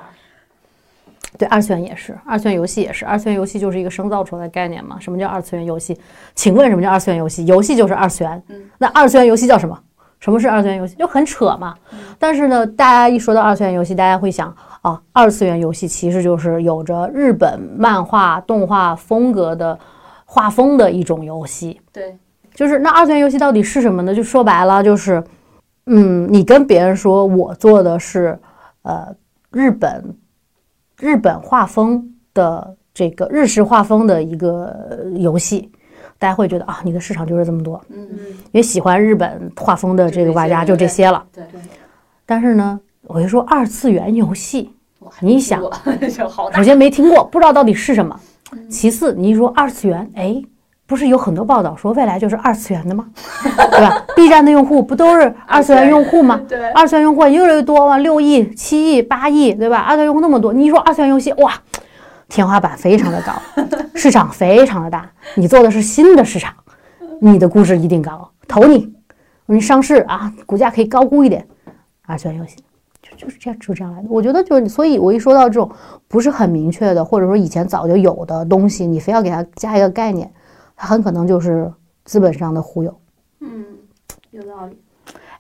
[1.38, 5.00] 对，二次元也是，二次元游戏也是，二次元游戏就是一个生造出来的概念嘛。
[5.00, 5.98] 什么叫二次元游戏？
[6.36, 7.46] 请问什么叫二次元游戏？
[7.46, 8.44] 游戏就是二次元，
[8.78, 9.82] 那二次元游戏叫什么？
[10.20, 10.96] 什么是二次元游戏？
[10.96, 11.76] 就很扯嘛。
[12.18, 19.78] 但是呢，大家一说到二次元游戏，大家会想啊，二次元游戏其实就是有着日本漫画、动画风格的
[20.26, 21.80] 画风的一种游戏。
[21.94, 22.18] 对，
[22.54, 24.14] 就是那二次元游戏到底是什么呢？
[24.14, 25.24] 就说白了，就是，
[25.86, 28.38] 嗯，你跟别人说我做的是，
[28.82, 29.16] 呃，
[29.52, 30.16] 日本
[31.00, 35.72] 日本画风的这个日式画风的一个呃游戏，
[36.20, 37.98] 大家会觉得啊，你的市场就是这么多，嗯，
[38.52, 41.24] 因为喜欢日本画风的这个玩家就这些了。
[41.34, 41.62] 对对。
[42.26, 44.70] 但是呢，我就说二次元游戏，
[45.22, 45.62] 你想，
[46.12, 46.62] 首。
[46.64, 48.20] 先没听过，不知道到底是什么。
[48.70, 50.44] 其次，你一说二次元，哎，
[50.86, 53.06] 不是有很多报道说未来就是二次元的吗？
[53.44, 56.42] 对吧？B 站的用户不都是二次元用户吗？
[56.50, 59.78] 对二次元用户越来越多嘛，六亿、七亿、八亿，对吧？
[59.78, 61.54] 二次元用户那么多，你一说二次元游戏，哇，
[62.30, 63.34] 天花板非常的高，
[63.96, 65.12] 市场非常的大。
[65.36, 66.54] 你做的是新的市场，
[67.20, 68.94] 你的估值一定高，投你，
[69.48, 71.46] 你上市啊，股价可以高估一点。
[72.06, 72.56] 二次元游戏
[73.02, 74.08] 就就是这样，就这样来的。
[74.10, 75.70] 我觉得就是，所以我一说到这种
[76.08, 80.32] 不是很明确的，或者说以前早就有的东西，你非要给它加一个概念，
[80.76, 81.72] 它很可能就是
[82.06, 83.00] 资本上的忽悠。
[83.42, 83.66] 嗯，
[84.32, 84.80] 有道理。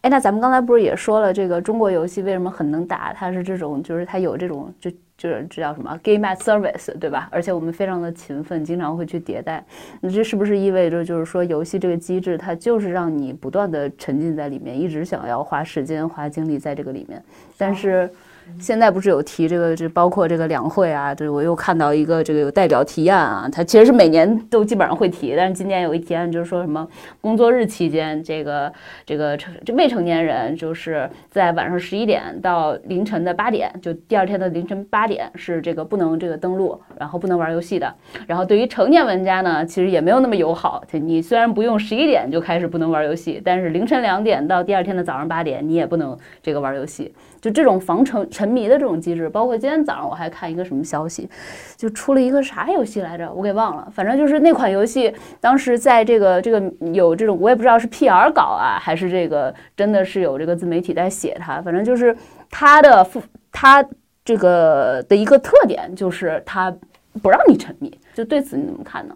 [0.02, 3.14] 哎，那咱们刚才不是也说了，这个中国游戏为什么很能打？
[3.14, 7.28] 它是这种，就是它有这种，就就是这叫什么 game at service，对吧？
[7.30, 9.62] 而且我们非常的勤奋，经常会去迭代。
[10.00, 17.22] 那这是不是意味着，就是说游戏这个机制，它就是让你不断的沉浸在里面，一直想要花时间、花精力在这个里面？
[17.58, 18.10] 但是
[18.58, 26.88] 现在不是有提这个，这包括这个两会啊，这我又看到一个这个有代表提案啊，它其实是每年都基本上会提，但是今年有一提案就是说什么
[27.22, 28.72] 工作日期间，这个
[29.06, 37.94] 这个成这未成年人就是在晚上十一点到凌晨的八点，就第二天的凌晨八点是这个不能这个登录，然后不能玩游戏的。
[38.28, 47.14] 然后对于成年玩家呢，其实也没有那么友好，你虽然不用十一点就开始不能玩游戏，但是凌晨两点到第二天的早上八点，你也不能这个玩游戏。
[47.42, 51.30] 就这种防成沉迷的这种机制，包括今天早上我还看一个什么消息，
[51.76, 53.86] 就出了一个啥游戏来着，我给忘了。
[53.94, 56.64] 反正就是那款游戏，当时在这个这个
[56.94, 61.62] 有这种，我也不知道是 PR 搞啊，还是这个真的是有这个自媒体在写它。
[61.62, 62.16] 反正就是
[62.50, 63.06] 它的
[63.52, 63.86] 它
[64.24, 66.74] 这个的一个特点就是它
[67.22, 67.92] 不让你沉迷。
[68.14, 69.14] 就对此你怎么看呢？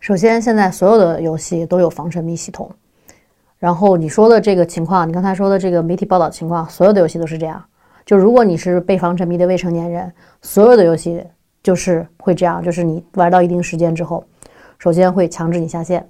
[0.00, 2.70] 首先，现在所有的游戏都有防沉迷系统。
[3.58, 7.62] 然后你说的这个情况，你刚才说的这个媒体报道情况，所有的游戏都是这样。
[8.04, 11.24] 就如果你是被防沉迷的未成年人，所有的游戏
[11.62, 14.24] 就是会这样，就是你玩到一定时间之后，
[14.78, 16.08] 首先会强制你下线。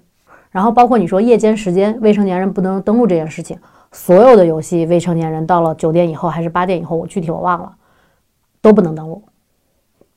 [0.51, 3.59] 然后包括你说夜间时间未成年人不能登录这件事情，
[3.90, 7.74] 所有的游戏未成年人到了九点以后还是八点以后，我具体我忘了，
[8.61, 9.22] 都不能登录，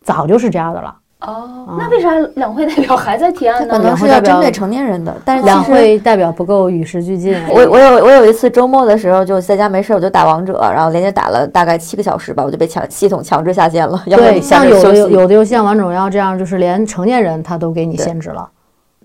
[0.01, 0.97] 早就是这样的了。
[1.21, 3.73] 哦，那为啥两会代表还在提案呢？
[3.73, 7.35] 可能是要针对成年人的，但是两会代表不够与时俱进。
[7.49, 14.03] 我我有我有一次周末的时候就在家没事，我就打王者，然后连着打了大概七个小时吧，我就被强系统强制下线了。
[14.05, 18.47] 要对，像有的有的游戏像王者荣耀这样，就是连成年人他都给你限制了。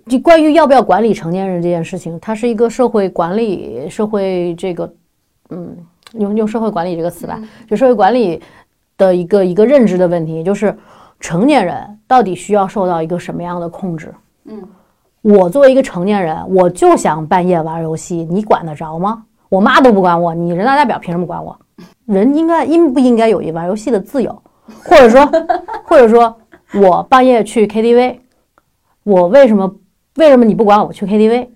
[0.06, 4.92] 就关于要不要管理成年人这件事情，它是一个社会管理社会这个，
[5.50, 5.74] 嗯，
[6.14, 8.42] 用用社会管理这个词吧，就社会管理
[8.98, 10.76] 的一个一个认知的问题，就是。
[11.20, 14.12] 成年人到底需要受到一个什么样的控制？
[14.46, 14.62] 嗯，
[15.22, 19.24] 我作为一个成年人，我就想半夜玩游戏，你管得着吗？
[19.48, 21.56] 我妈都不管我，你人大代表凭什么管我？
[22.06, 24.42] 人应该应不应该有一玩游戏的自由？
[24.84, 25.26] 或者说，
[25.84, 26.36] 或者说
[26.74, 28.18] 我半夜去 KTV，
[29.02, 29.74] 我为什么
[30.16, 31.48] 为什么你不管我去 KTV？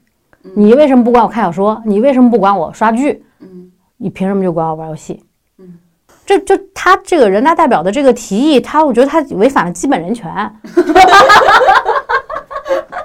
[0.54, 1.80] 你为什么不管我看小说？
[1.86, 3.24] 你为什么不管我刷剧？
[3.40, 5.24] 嗯，你凭什么就管我玩游戏？
[6.26, 10.30] 这就他这个人大代表的这个提议，他我觉得他违反了基本人权，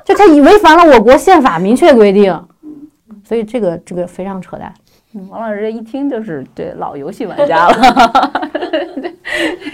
[0.06, 2.34] 就他已违反了我国宪法明确规定，
[3.24, 4.74] 所以这个这个非常扯淡。
[5.30, 8.32] 王老师这一听就是对老游戏玩家了，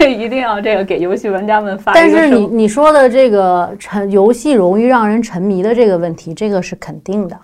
[0.00, 1.92] 一定要这个给游戏玩家们发。
[1.92, 7.38] 但是你你说的这个沉游戏容易让人沉迷的这个问题，这个是肯定的，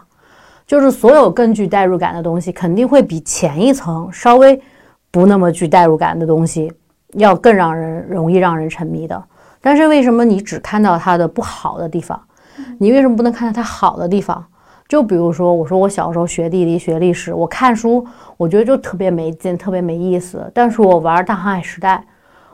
[0.66, 4.60] 就是所有更具代入感的东西，肯定会比前一层稍微。
[5.12, 6.72] 不那么具代入感的东西，
[7.12, 9.22] 要更让人容易让人沉迷的。
[9.60, 12.20] 但是为什么你只看到它的不好的地方？
[12.78, 14.44] 你为什么不能看到它好的地方？
[14.88, 18.06] 就比如说，我说我小时候学地理、学历史，我看书，
[18.36, 20.50] 我觉得就特别没劲，特别没意思。
[20.54, 21.96] 但是我玩《大航海时代》，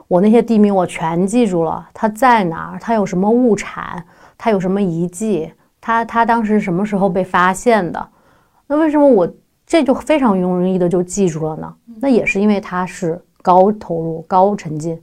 [0.08, 2.78] 我那些地名我全记住了，它在哪儿？
[2.80, 4.04] 它有什么物产？
[4.36, 5.52] 它有什么遗迹？
[5.80, 8.08] 它它当时什么时候被发现的？
[8.66, 9.28] 那为什么我？
[9.68, 14.98] 这就非常容易的就记住了呢，那也是因为它是高投入、高沉浸。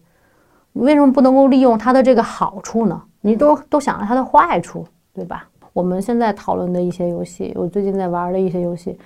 [0.74, 3.00] 为什么不能够利用它的这个好处呢？
[3.22, 5.48] 你都都想着它的坏处，对吧？
[5.72, 8.98] 我们现在讨论的一些游戏，我最近在玩的一些游戏，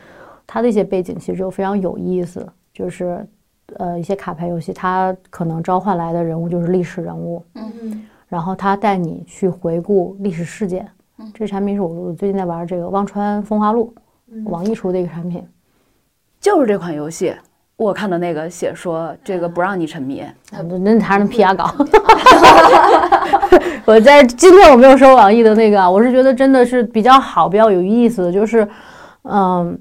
[0.47, 3.28] 它的一些背景其实就非常有意思，就是
[3.76, 10.88] 呃一些卡牌游戏，它可能召唤来的人物就是历史人物，嗯然后它带你去回顾历史事件。
[11.34, 13.93] 这产品是我我最近在玩这个《忘川风华录》。
[14.46, 15.46] 网易出的一个产品，
[16.40, 17.34] 就是这款游戏。
[17.76, 20.22] 我看到那个写说这个不让你沉迷，
[20.52, 21.74] 那还是那 PR 稿。
[23.86, 28.32] 我在今天我没有收网易的那个，我是觉得真的是比较好，比较有意思。
[28.34, 28.68] 就是，
[29.24, 29.80] 嗯，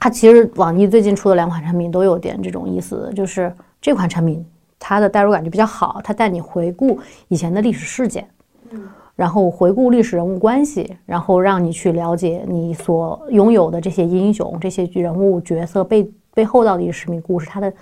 [0.00, 4.42] 它其实网易最近出的两款产品都有点这种意思，就是这款产品
[4.78, 6.98] 它的代入感就比较好，它带你回顾
[7.28, 8.26] 以前的历史事件。
[9.18, 17.72] 然后回顾历史人物关系，然后让你去了解你所拥有的这些英雄、这些人物角色背背后到底是什么故事，他的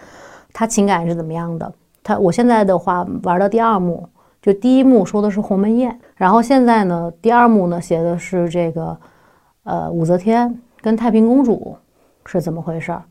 [0.50, 1.70] 他情感是怎么样的？
[2.02, 4.08] 他我现在的话玩到第二幕，
[4.40, 8.96] 就第一幕说的是鸿门宴，然后现在呢，第二幕呢写的是这个
[9.64, 11.76] 呃武则天跟太平公主
[12.24, 13.02] 是怎么回事儿？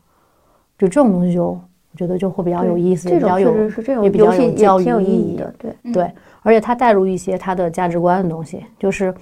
[0.76, 1.56] 就这种东西就
[1.96, 3.70] 我觉得就会比较有意思，比较有
[4.02, 6.12] 也比较有教育意义的，对对。
[6.42, 9.14] 而且他带入一些他的价值观的东西，就是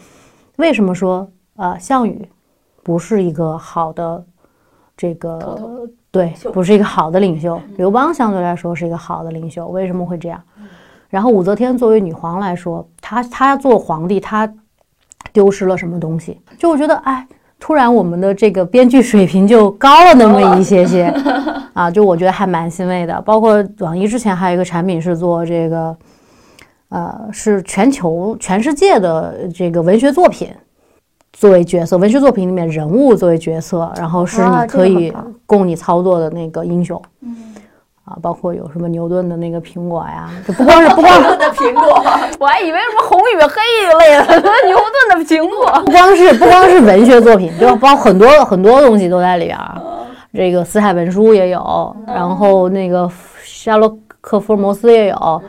[0.57, 2.29] 为什么说呃项羽
[2.83, 4.25] 不是一个好的
[4.97, 7.61] 这个对，不是一个好的领袖。
[7.77, 10.43] 刘邦相对来说是一个好的领袖，为什么会这样？
[11.09, 14.53] 然后武则天作为女皇来说，她她做皇帝，她
[15.33, 16.41] 丢失了什么东西？
[16.59, 17.25] 就我觉得，哎，
[17.65, 21.05] 突然我们的这个编剧水平就高了那么一些些
[21.73, 23.19] 啊，就我觉得还蛮欣慰的。
[23.23, 25.97] 包括网易之前还有一个产品是做这个。
[26.91, 30.49] 呃，是全球、全世界的这个文学作品
[31.33, 35.11] 作为角色，文学作品里面人物作为角色，然后是你可以
[35.47, 37.01] 供你操作的那个英雄。
[37.23, 37.35] 嗯，
[38.05, 42.02] 啊，包括有什么牛顿的那个苹果呀，就不光是不光是的苹果，
[42.38, 44.34] 我还以为什么红与黑一类的，
[44.68, 45.82] 牛顿的苹果。
[45.84, 49.80] 不光是不光是文学作品，就包括很多很多东西都在里边儿。
[50.34, 53.11] 这个死海文书也有，然后那个
[53.42, 55.42] 夏洛克福尔摩斯也有。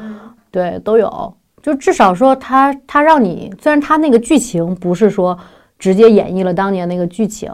[0.51, 5.37] 对，都有，就至少说他他让你，虽然他那个剧情不是说
[5.77, 7.51] 直接演绎了当年那个剧情，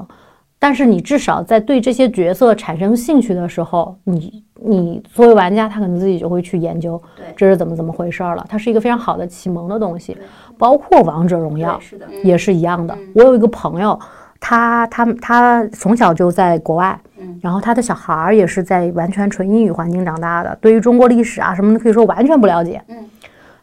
[0.64, 7.26] 但是你至少在对这些角色产生兴趣的时候，你你作为玩家，他可能自己就会去研究对。
[7.36, 8.46] 这是怎么怎么回事儿了。
[8.48, 10.16] 它是一个非常好的启蒙的东西，
[10.60, 12.96] 包括王者荣耀是的，也是一样的。
[13.16, 14.00] 我有一个朋友，
[14.40, 17.00] 他他他从小就在国外，
[17.42, 22.80] 然后他的小孩儿也是在完全纯英语环境长大的，对于中国历史啊什么的可以说完全不了解。
[22.88, 23.04] 嗯，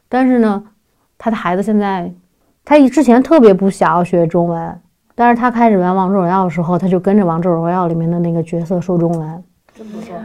[0.08, 0.64] 但是呢，
[1.16, 2.12] 他的孩子现在，
[2.64, 4.80] 他之前特别不想要学中文，
[5.18, 9.44] 但是他开始玩王者荣耀的时候，他就跟着王者荣耀里面的那个角色说中文。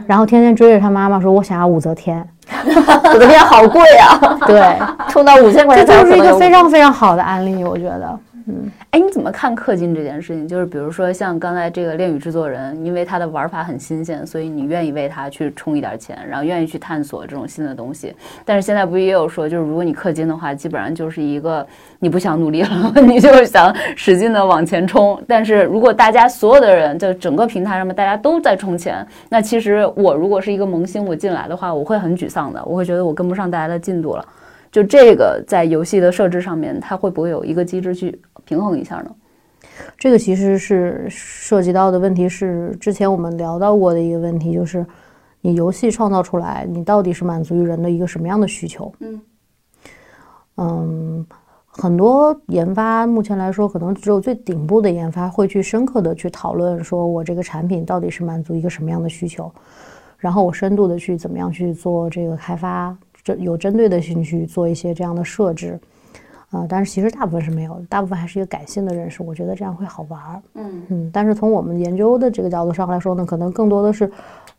[0.06, 2.24] 然后天天追着他妈妈说：“我想要武则天。
[2.64, 4.78] 武则天，好贵啊！”对，
[5.08, 8.16] 充到五千块钱才有可能有就是一个非常非常好的案例，我觉得。
[8.46, 10.46] 嗯哎，你怎么看氪金这件事情？
[10.46, 18.14] 就是比如说像刚才这个恋与制作人，因为他的玩法很新鲜，所以你愿意为他去充一点钱，然后愿意去探索这种新的东西。
[18.44, 21.66] 但是现在不也有说，就是如果你氪金的话，基本上就是一个
[21.98, 25.18] 你不想努力了， 你就想使劲的往前冲。
[25.26, 34.24] 但是如果大家所有的人，就整个平台上面大家都在充钱，那其实我如果是一个萌新，我进来的话，我会很沮丧的，我会觉得我跟不上大家的进度了。
[34.74, 39.14] 就这个在游戏的设置上面，它会不会有一个机制去平衡一下呢？
[39.96, 44.84] 这个其实是涉及到的问题是之前我们聊到过的一个问题，就是
[45.40, 48.92] 你游戏创造出来，你到底是满足于人的一个什么样的需求？
[48.98, 49.22] 嗯
[50.56, 51.26] 嗯，
[51.68, 59.52] 很多研发目前来说，可能只有最顶部的研发会去深刻的去讨论，说我这个产品到底是满足一个什么样的需求，
[60.18, 65.80] 然后我深度的去怎么样去做这个开发，这有针对的兴趣做一些这样的设置。
[66.50, 70.42] 啊、但是其实大部分是没有的，大部分还是一个感性的认识，我觉得这样会好玩儿。
[70.54, 74.08] 嗯嗯，但是从我们研究的这个角度上来说呢，可能更多的是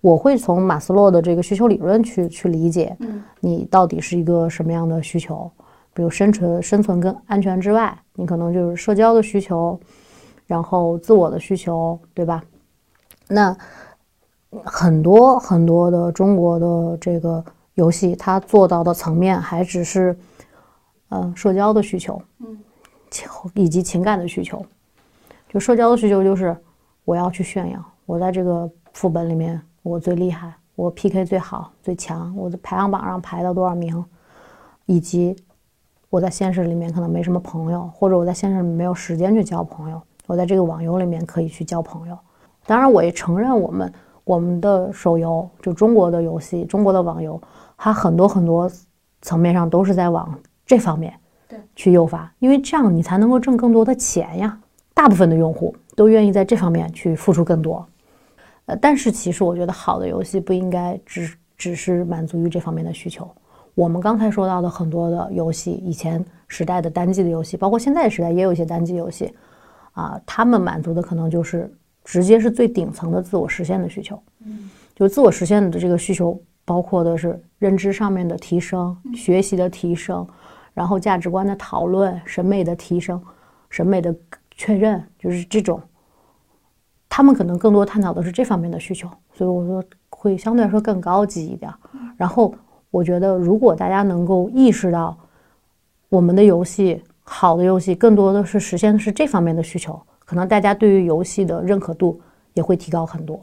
[0.01, 5.49] 我会从马斯洛的这个需求理论去去理解，嗯你到底是一个什么样的需求，
[5.93, 9.80] 比如生存、生存跟安全之外，你可能就是社交的需求，
[10.47, 12.43] 然后自我的需求，对吧？
[13.30, 13.55] 那
[14.66, 17.41] 很多很多的中国的这个
[17.76, 20.17] 游戏，它做到的层面还只是，
[21.09, 22.21] 呃，社交的需求，
[23.53, 24.65] 以及情感的需求。
[25.47, 26.55] 就社交的需求就是
[27.05, 34.03] 我要去炫耀，我在这个副本里面我最厉害，我 PK 最好最强，我的排行榜上排到多少名，
[34.86, 35.36] 以及
[36.09, 42.17] 我在现实里面可能没什么朋友，或者我在现实里面没有时间去交朋友，我在这个网游里面可以去交朋友。
[42.65, 47.39] 当然，我也承认我们我们的手游，就中国的游戏，中国的网游，
[47.78, 48.71] 它很多很多
[49.21, 51.13] 层面上都是在往这方面
[51.47, 54.59] 对去诱发，因为这样你才能够挣更多的钱呀。
[54.93, 57.86] 大部分的用户都愿意在这方面去付出更多。
[58.65, 63.30] 呃，但是其实我觉得好的游戏不应该只只是满足于这方面的需求。
[63.76, 69.34] 我们刚才说到的很多的游戏，以前时代的单机的游戏，包括现在时代也有一些单机游戏，
[69.91, 71.69] 啊，他们满足的可能就是
[72.05, 74.17] 直接是最顶层的自我实现的需求。
[74.45, 80.28] 嗯，就自我实现的这个需求，包括的是认知上面的提升、学习的提升，
[80.74, 83.22] 然后价值观的讨论、审美的提升、
[83.70, 84.13] 审美的
[84.51, 85.80] 确认，就是这种。
[87.07, 91.78] 他们可能更多探讨的是这方面的需求，所以我说会相对来说更高级一点儿。
[92.18, 92.53] 然后
[92.91, 95.18] 我觉得，如果大家能够意识到
[96.09, 102.20] 我们的游戏好的游戏更多的是实现的是这方面的需求，可能大家对于游戏的认可度
[102.53, 103.39] 也会提高很多。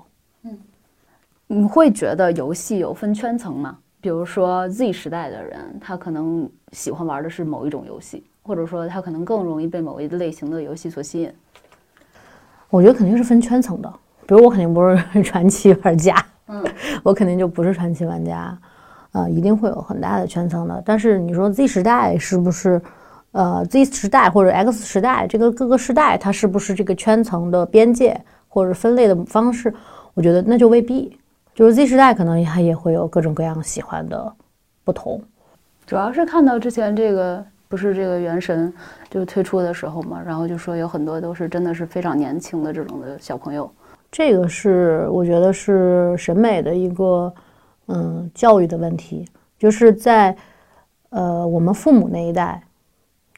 [1.55, 3.77] 你会觉得游戏有分圈层吗？
[4.01, 11.31] 比如说 Z 时代的人，他可能喜欢玩的是某一种游戏，或者说他可能更容易被某一类型的游戏所吸引。
[12.71, 13.95] 我觉得肯定是分圈层的，
[14.27, 16.17] 比如我肯定不是传奇玩家，
[16.47, 16.65] 嗯，
[17.05, 18.59] 我肯定就不是传奇玩家，
[19.13, 20.83] 呃，一定会有很大的圈层的。
[20.87, 22.81] 但是你说 Z 时代是不是，
[23.33, 28.19] 呃，Z 时代或者 X 时代这个各个时代它是不是这个圈层的边界
[28.49, 29.71] 或者分类的方式？
[30.15, 31.15] 我觉得那就未必。
[31.55, 34.33] 就是 Z 时代可能它也会有各种各样喜欢的
[34.85, 35.23] 不同。
[35.87, 38.73] 主要是看到之前这个不是这个原神
[39.11, 43.71] 就推出的时候嘛，然后就说有很多都是真的是非常年轻的这种的小朋友。
[44.11, 47.33] 这个是我觉得是审美的一个
[47.87, 49.27] 嗯教育的问题，
[49.59, 50.37] 就是在
[51.11, 52.63] 呃我们父母那一代，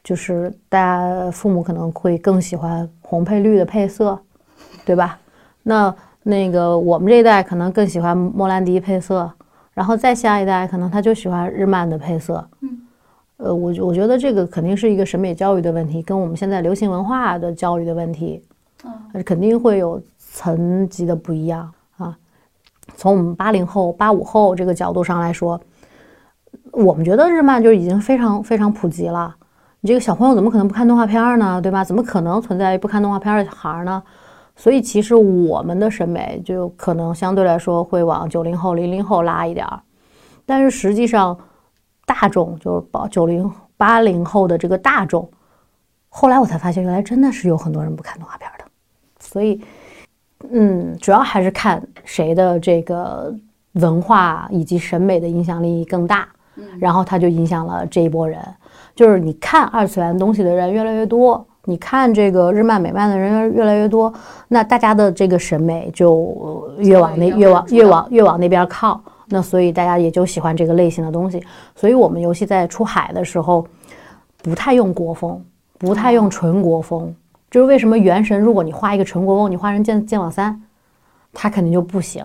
[0.02, 4.20] 就是大家父母可能会更喜欢红配绿的配色，
[4.84, 5.18] 对吧？
[5.62, 5.94] 那
[6.26, 9.30] 那个我们这一代可能更喜欢莫兰迪配色，
[9.74, 12.44] 然后再下一代可能他就喜欢日漫的配色。
[12.62, 12.80] 嗯，
[13.36, 18.42] 呃，我我觉得这个肯定是一个审美教育的问题，跟我们现在流行文化的教育的问题，
[18.84, 22.16] 嗯，肯定会有层级的不一样啊。
[22.96, 25.60] 从我们八零后、八五后这个角度上来说，
[26.72, 29.36] 我们觉得日漫就已经非常非常普及了。
[29.80, 31.60] 你这个小朋友怎么可能不看动画片儿呢？
[31.60, 31.84] 对吧？
[31.84, 34.02] 怎么可能存在不看动画片儿的小孩儿呢？
[34.56, 39.80] 所以其实我们的审美就可能相对来说会往九零后、零零后拉一点儿，
[40.46, 41.36] 但是实际上
[42.06, 45.28] 大众就是八九零八零后的这个大众，
[46.08, 48.64] 后来我才发现原来真的是有很多人不看动画片的，
[49.18, 49.60] 所以
[50.50, 53.34] 嗯，主要还是看谁的这个
[53.72, 56.28] 文化以及审美的影响力更大，
[56.78, 58.40] 然后他就影响了这一波人，
[58.94, 61.44] 就是你看二次元东西的人越来越多。
[61.66, 64.12] 你看这个日漫美漫的人越来越多，
[64.48, 71.42] 那大家的这个审美就越往那越往越往越往那边靠，那所以大家也就喜欢这个类型的东西。
[71.74, 73.66] 所以我们游戏在出海的时候，
[74.42, 75.42] 不太用国风，
[75.78, 77.14] 不太用纯国风。
[77.50, 80.60] 就是为什么《原神》如果你画一个纯国风，你画成剑剑网三，
[81.32, 82.24] 它肯定就不行。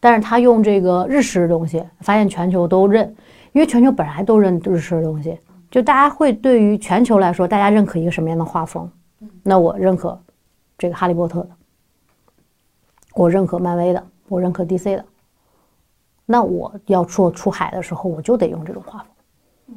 [0.00, 3.04] 但是他用这个日式的东西，发现全球都认，
[3.52, 5.36] 因为全球本来都认日式的东西。
[5.70, 8.90] 就大家会对于全球来说，大家认可一个什么样的画风？
[9.42, 10.18] 那我认可
[10.78, 11.48] 这个哈利波特的，
[13.14, 15.04] 我认可漫威的，我认可 DC 的。
[16.24, 19.08] 那我要做出海的时候，我就得用这种画风。
[19.68, 19.74] 嗯，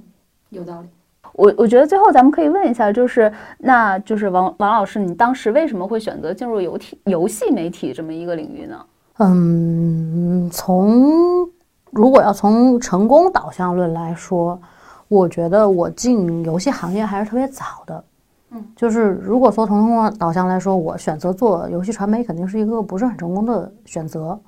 [0.50, 0.88] 有道理。
[1.34, 8.86] 我我觉得最后咱们可以问一下，就是那就是王王老师，你当时为什么会选择进入游体游戏媒体这么一个领域呢？
[9.18, 11.50] 嗯，从
[11.90, 14.62] 如果要从成功导向论来说。
[15.12, 18.02] 我觉得我进游戏行业还是特别早的，
[18.52, 24.40] 嗯，就是如果说从成功导向来说，我选择做游戏传媒肯定是一个不是很成功的选择。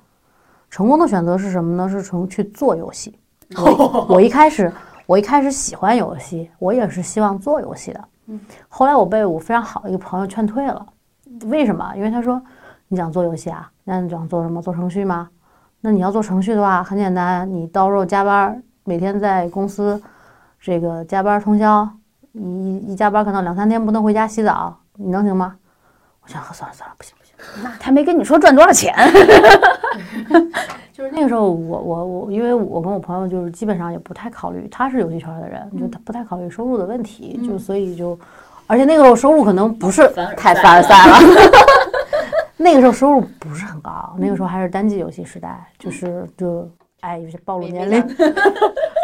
[0.70, 1.86] 成功的选择是什么呢？
[1.86, 3.14] 是从去做游戏。
[3.58, 4.72] 我 我一开始
[5.04, 8.04] 我一开始喜欢游戏，我也是希望做游戏的。
[8.28, 10.86] 嗯，后来我被我非常好的一个朋友劝退了。
[11.44, 11.92] 为什么？
[11.94, 12.40] 因为他说
[12.88, 13.70] 你想做游戏啊？
[13.84, 14.62] 那你想做什么？
[14.62, 15.28] 做程序吗？
[15.82, 20.00] 那你要做程序的话，很简单，你到时候加班，每天在公司。
[20.64, 21.86] 这个加班通宵，
[22.32, 25.54] 一一加班可能两三天不能回家洗澡，你能行吗？
[26.22, 27.34] 我想，算了算了，不行不行。
[27.62, 28.94] 那他没跟你说赚多少钱？
[30.90, 38.18] 就是那个时候，我我我，因为我跟我朋友就是基本上也不太考虑，他是游戏圈的人，就他不太考虑收入的问题，就所以就，
[38.66, 41.18] 而且那个时候收入可能不是太凡尔赛了。
[42.56, 46.66] 那个时候收入不是很高，那个时候还是单机游戏时代，就是就。
[47.04, 48.00] 哎，有些 暴露年龄，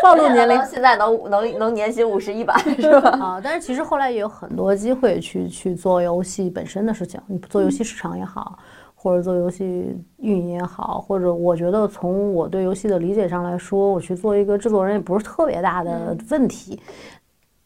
[0.02, 0.64] 暴露年龄。
[0.64, 3.10] 现在能能能年薪五十一百是吧？
[3.20, 8.58] 啊，但是其实后来也有很多机会去去做游戏本身的事情，你做游戏市场也好，
[8.94, 16.80] 或者做游戏运营也好，或者我觉得从我对游戏的理解上来说，我去做一个制作人也不是特别大的问题。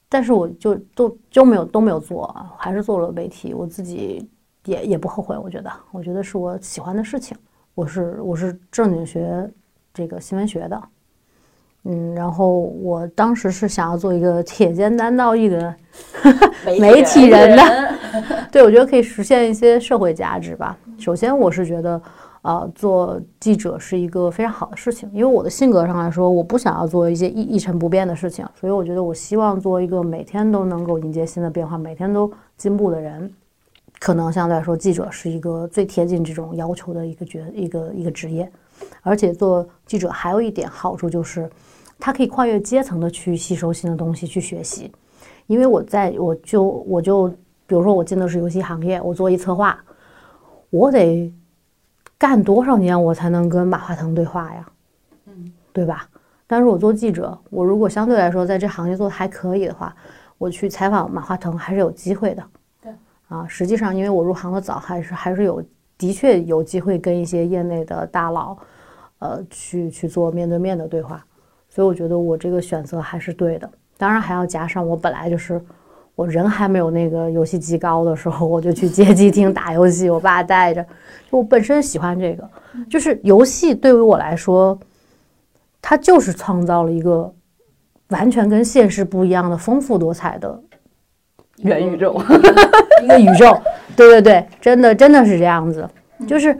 [0.09, 4.29] 但是我就都就没有都没有做，还是做了媒体，我自己
[4.65, 5.37] 也也不后悔。
[5.37, 7.37] 我觉得，我觉得是我喜欢的事情。
[7.75, 9.49] 我是我是正经学。
[9.95, 10.83] 这个新闻学的，
[11.85, 15.73] 嗯，然后我当时是想要做一个铁肩担道义的
[16.81, 17.95] 媒体人的，
[18.51, 20.77] 对我觉得可以实现一些社会价值吧。
[20.99, 22.03] 首先，我是觉得，
[22.43, 33.33] 呃，做记者是一个非常好的事情，因为我的性格上来说，我不想要做一些一一成不变的事情，所以我觉得我希望做一个每天都能够迎接新的变化、每天都进步的人。
[34.01, 38.51] 可能相对来说，记者是一个最贴近这种要求的一个角一个一个职业。
[39.03, 41.51] 而且做记者还有一点好处就是，
[41.99, 44.91] 他可以跨越阶层的去吸收新的东西，去学习。
[45.47, 47.29] 因为我在我就我就
[47.67, 49.79] 比如说我进的是游戏行业，我做一策划，
[50.71, 51.33] 我得
[52.17, 54.67] 干多少年我才能跟马化腾对话呀？
[55.27, 56.09] 嗯，对吧？
[56.47, 59.95] 但是我做记者，我如果相对来说在这行业做的还可以的话，
[60.39, 62.43] 我去采访马化腾还是有机会的。
[62.83, 62.93] 对，
[63.29, 65.63] 啊，实际上因为我入行的早，还是还是有。
[65.97, 68.57] 的确有机会跟一些业内的大佬，
[69.21, 71.25] 呃，去去做面对面的对话，
[71.69, 73.71] 所以我觉得我这个选择还是对的。
[73.97, 75.63] 当然还要加上我本来就是
[76.17, 80.85] 我人还没有那个游戏机高的时候，我就去街机厅打游戏，我爸带着，
[81.31, 82.49] 我本身喜欢这个，
[82.91, 84.79] 就是游戏对于我来说，
[85.81, 87.33] 它就是创造了一个
[88.09, 90.61] 完全跟现实不一样的丰富多彩的。
[91.59, 92.21] 元宇宙，
[93.03, 93.57] 一个宇宙，
[93.97, 95.89] 对对对，真的真的是这样子，
[96.27, 96.53] 就是，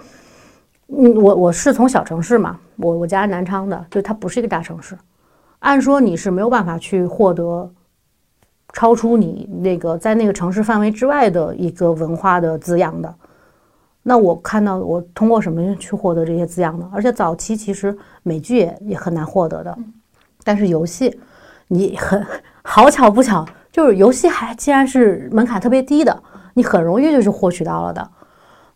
[0.89, 4.97] 嗯，我我是从小城市嘛，我我家南昌的，就它不是一个大城市，
[5.61, 7.71] 按说你是没有办法去获得
[8.73, 13.15] 超出你那个在那个城市范围之外的一个文化的滋养的，
[14.03, 16.91] 那我看到我通过什么去获得这些滋养呢？
[16.93, 19.77] 而且早期其实美剧也也很难获得的，
[20.43, 21.19] 但是游戏，
[21.69, 22.25] 你很
[22.63, 23.47] 好巧不巧。
[23.73, 26.23] 就是游戏还既然是门槛特别低的，
[26.55, 28.11] 你很容易就是获取到了的，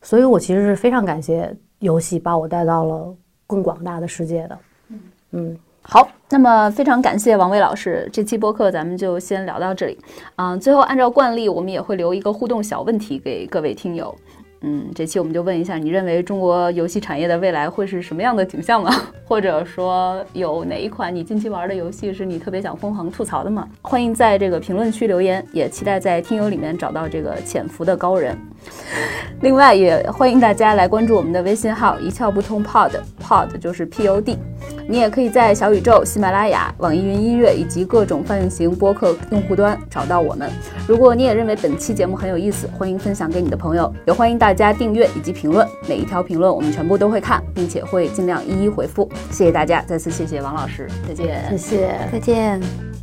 [0.02, 3.14] 所以我其实是非常感谢游戏把我带到了
[3.46, 4.58] 更广大的世界的。
[4.90, 5.00] 嗯
[5.30, 9.98] 嗯，好，那么非常感谢王威老师，这期播客咱们就先聊到这里。
[10.36, 14.14] 嗯，最后按照惯例，我们也会留一个互动小问题给各位听友。
[14.60, 18.90] 嗯，这期我们就问一下，你认为中国游戏产业的未来会是什么样的景象吗？
[19.24, 23.68] 或者说有哪一款你近期玩的游戏是你特别想疯狂吐槽的吗？
[23.82, 28.36] 欢迎在这个评论区留言，也期待在听友里面找到这个潜伏的高人。
[29.42, 34.36] 另外，也欢迎大家来关注我们的微信号“一窍不通 Pod”，Pod 就是 P O D。
[34.88, 40.50] 你也可以在小宇宙、喜马拉雅、网易云音乐以及各种泛用型播客用户端找到我们。
[40.88, 45.66] 如果你也认为本期节目很有意思，欢迎分享给你的朋友，也欢迎大大家订阅以及评论。
[45.86, 49.08] 每一条评论我们全部都会看，并且会尽量一一回复。
[49.30, 51.44] 谢谢大家，再次谢谢王老师，再见。
[51.50, 52.08] 谢谢。
[52.10, 52.97] 再见。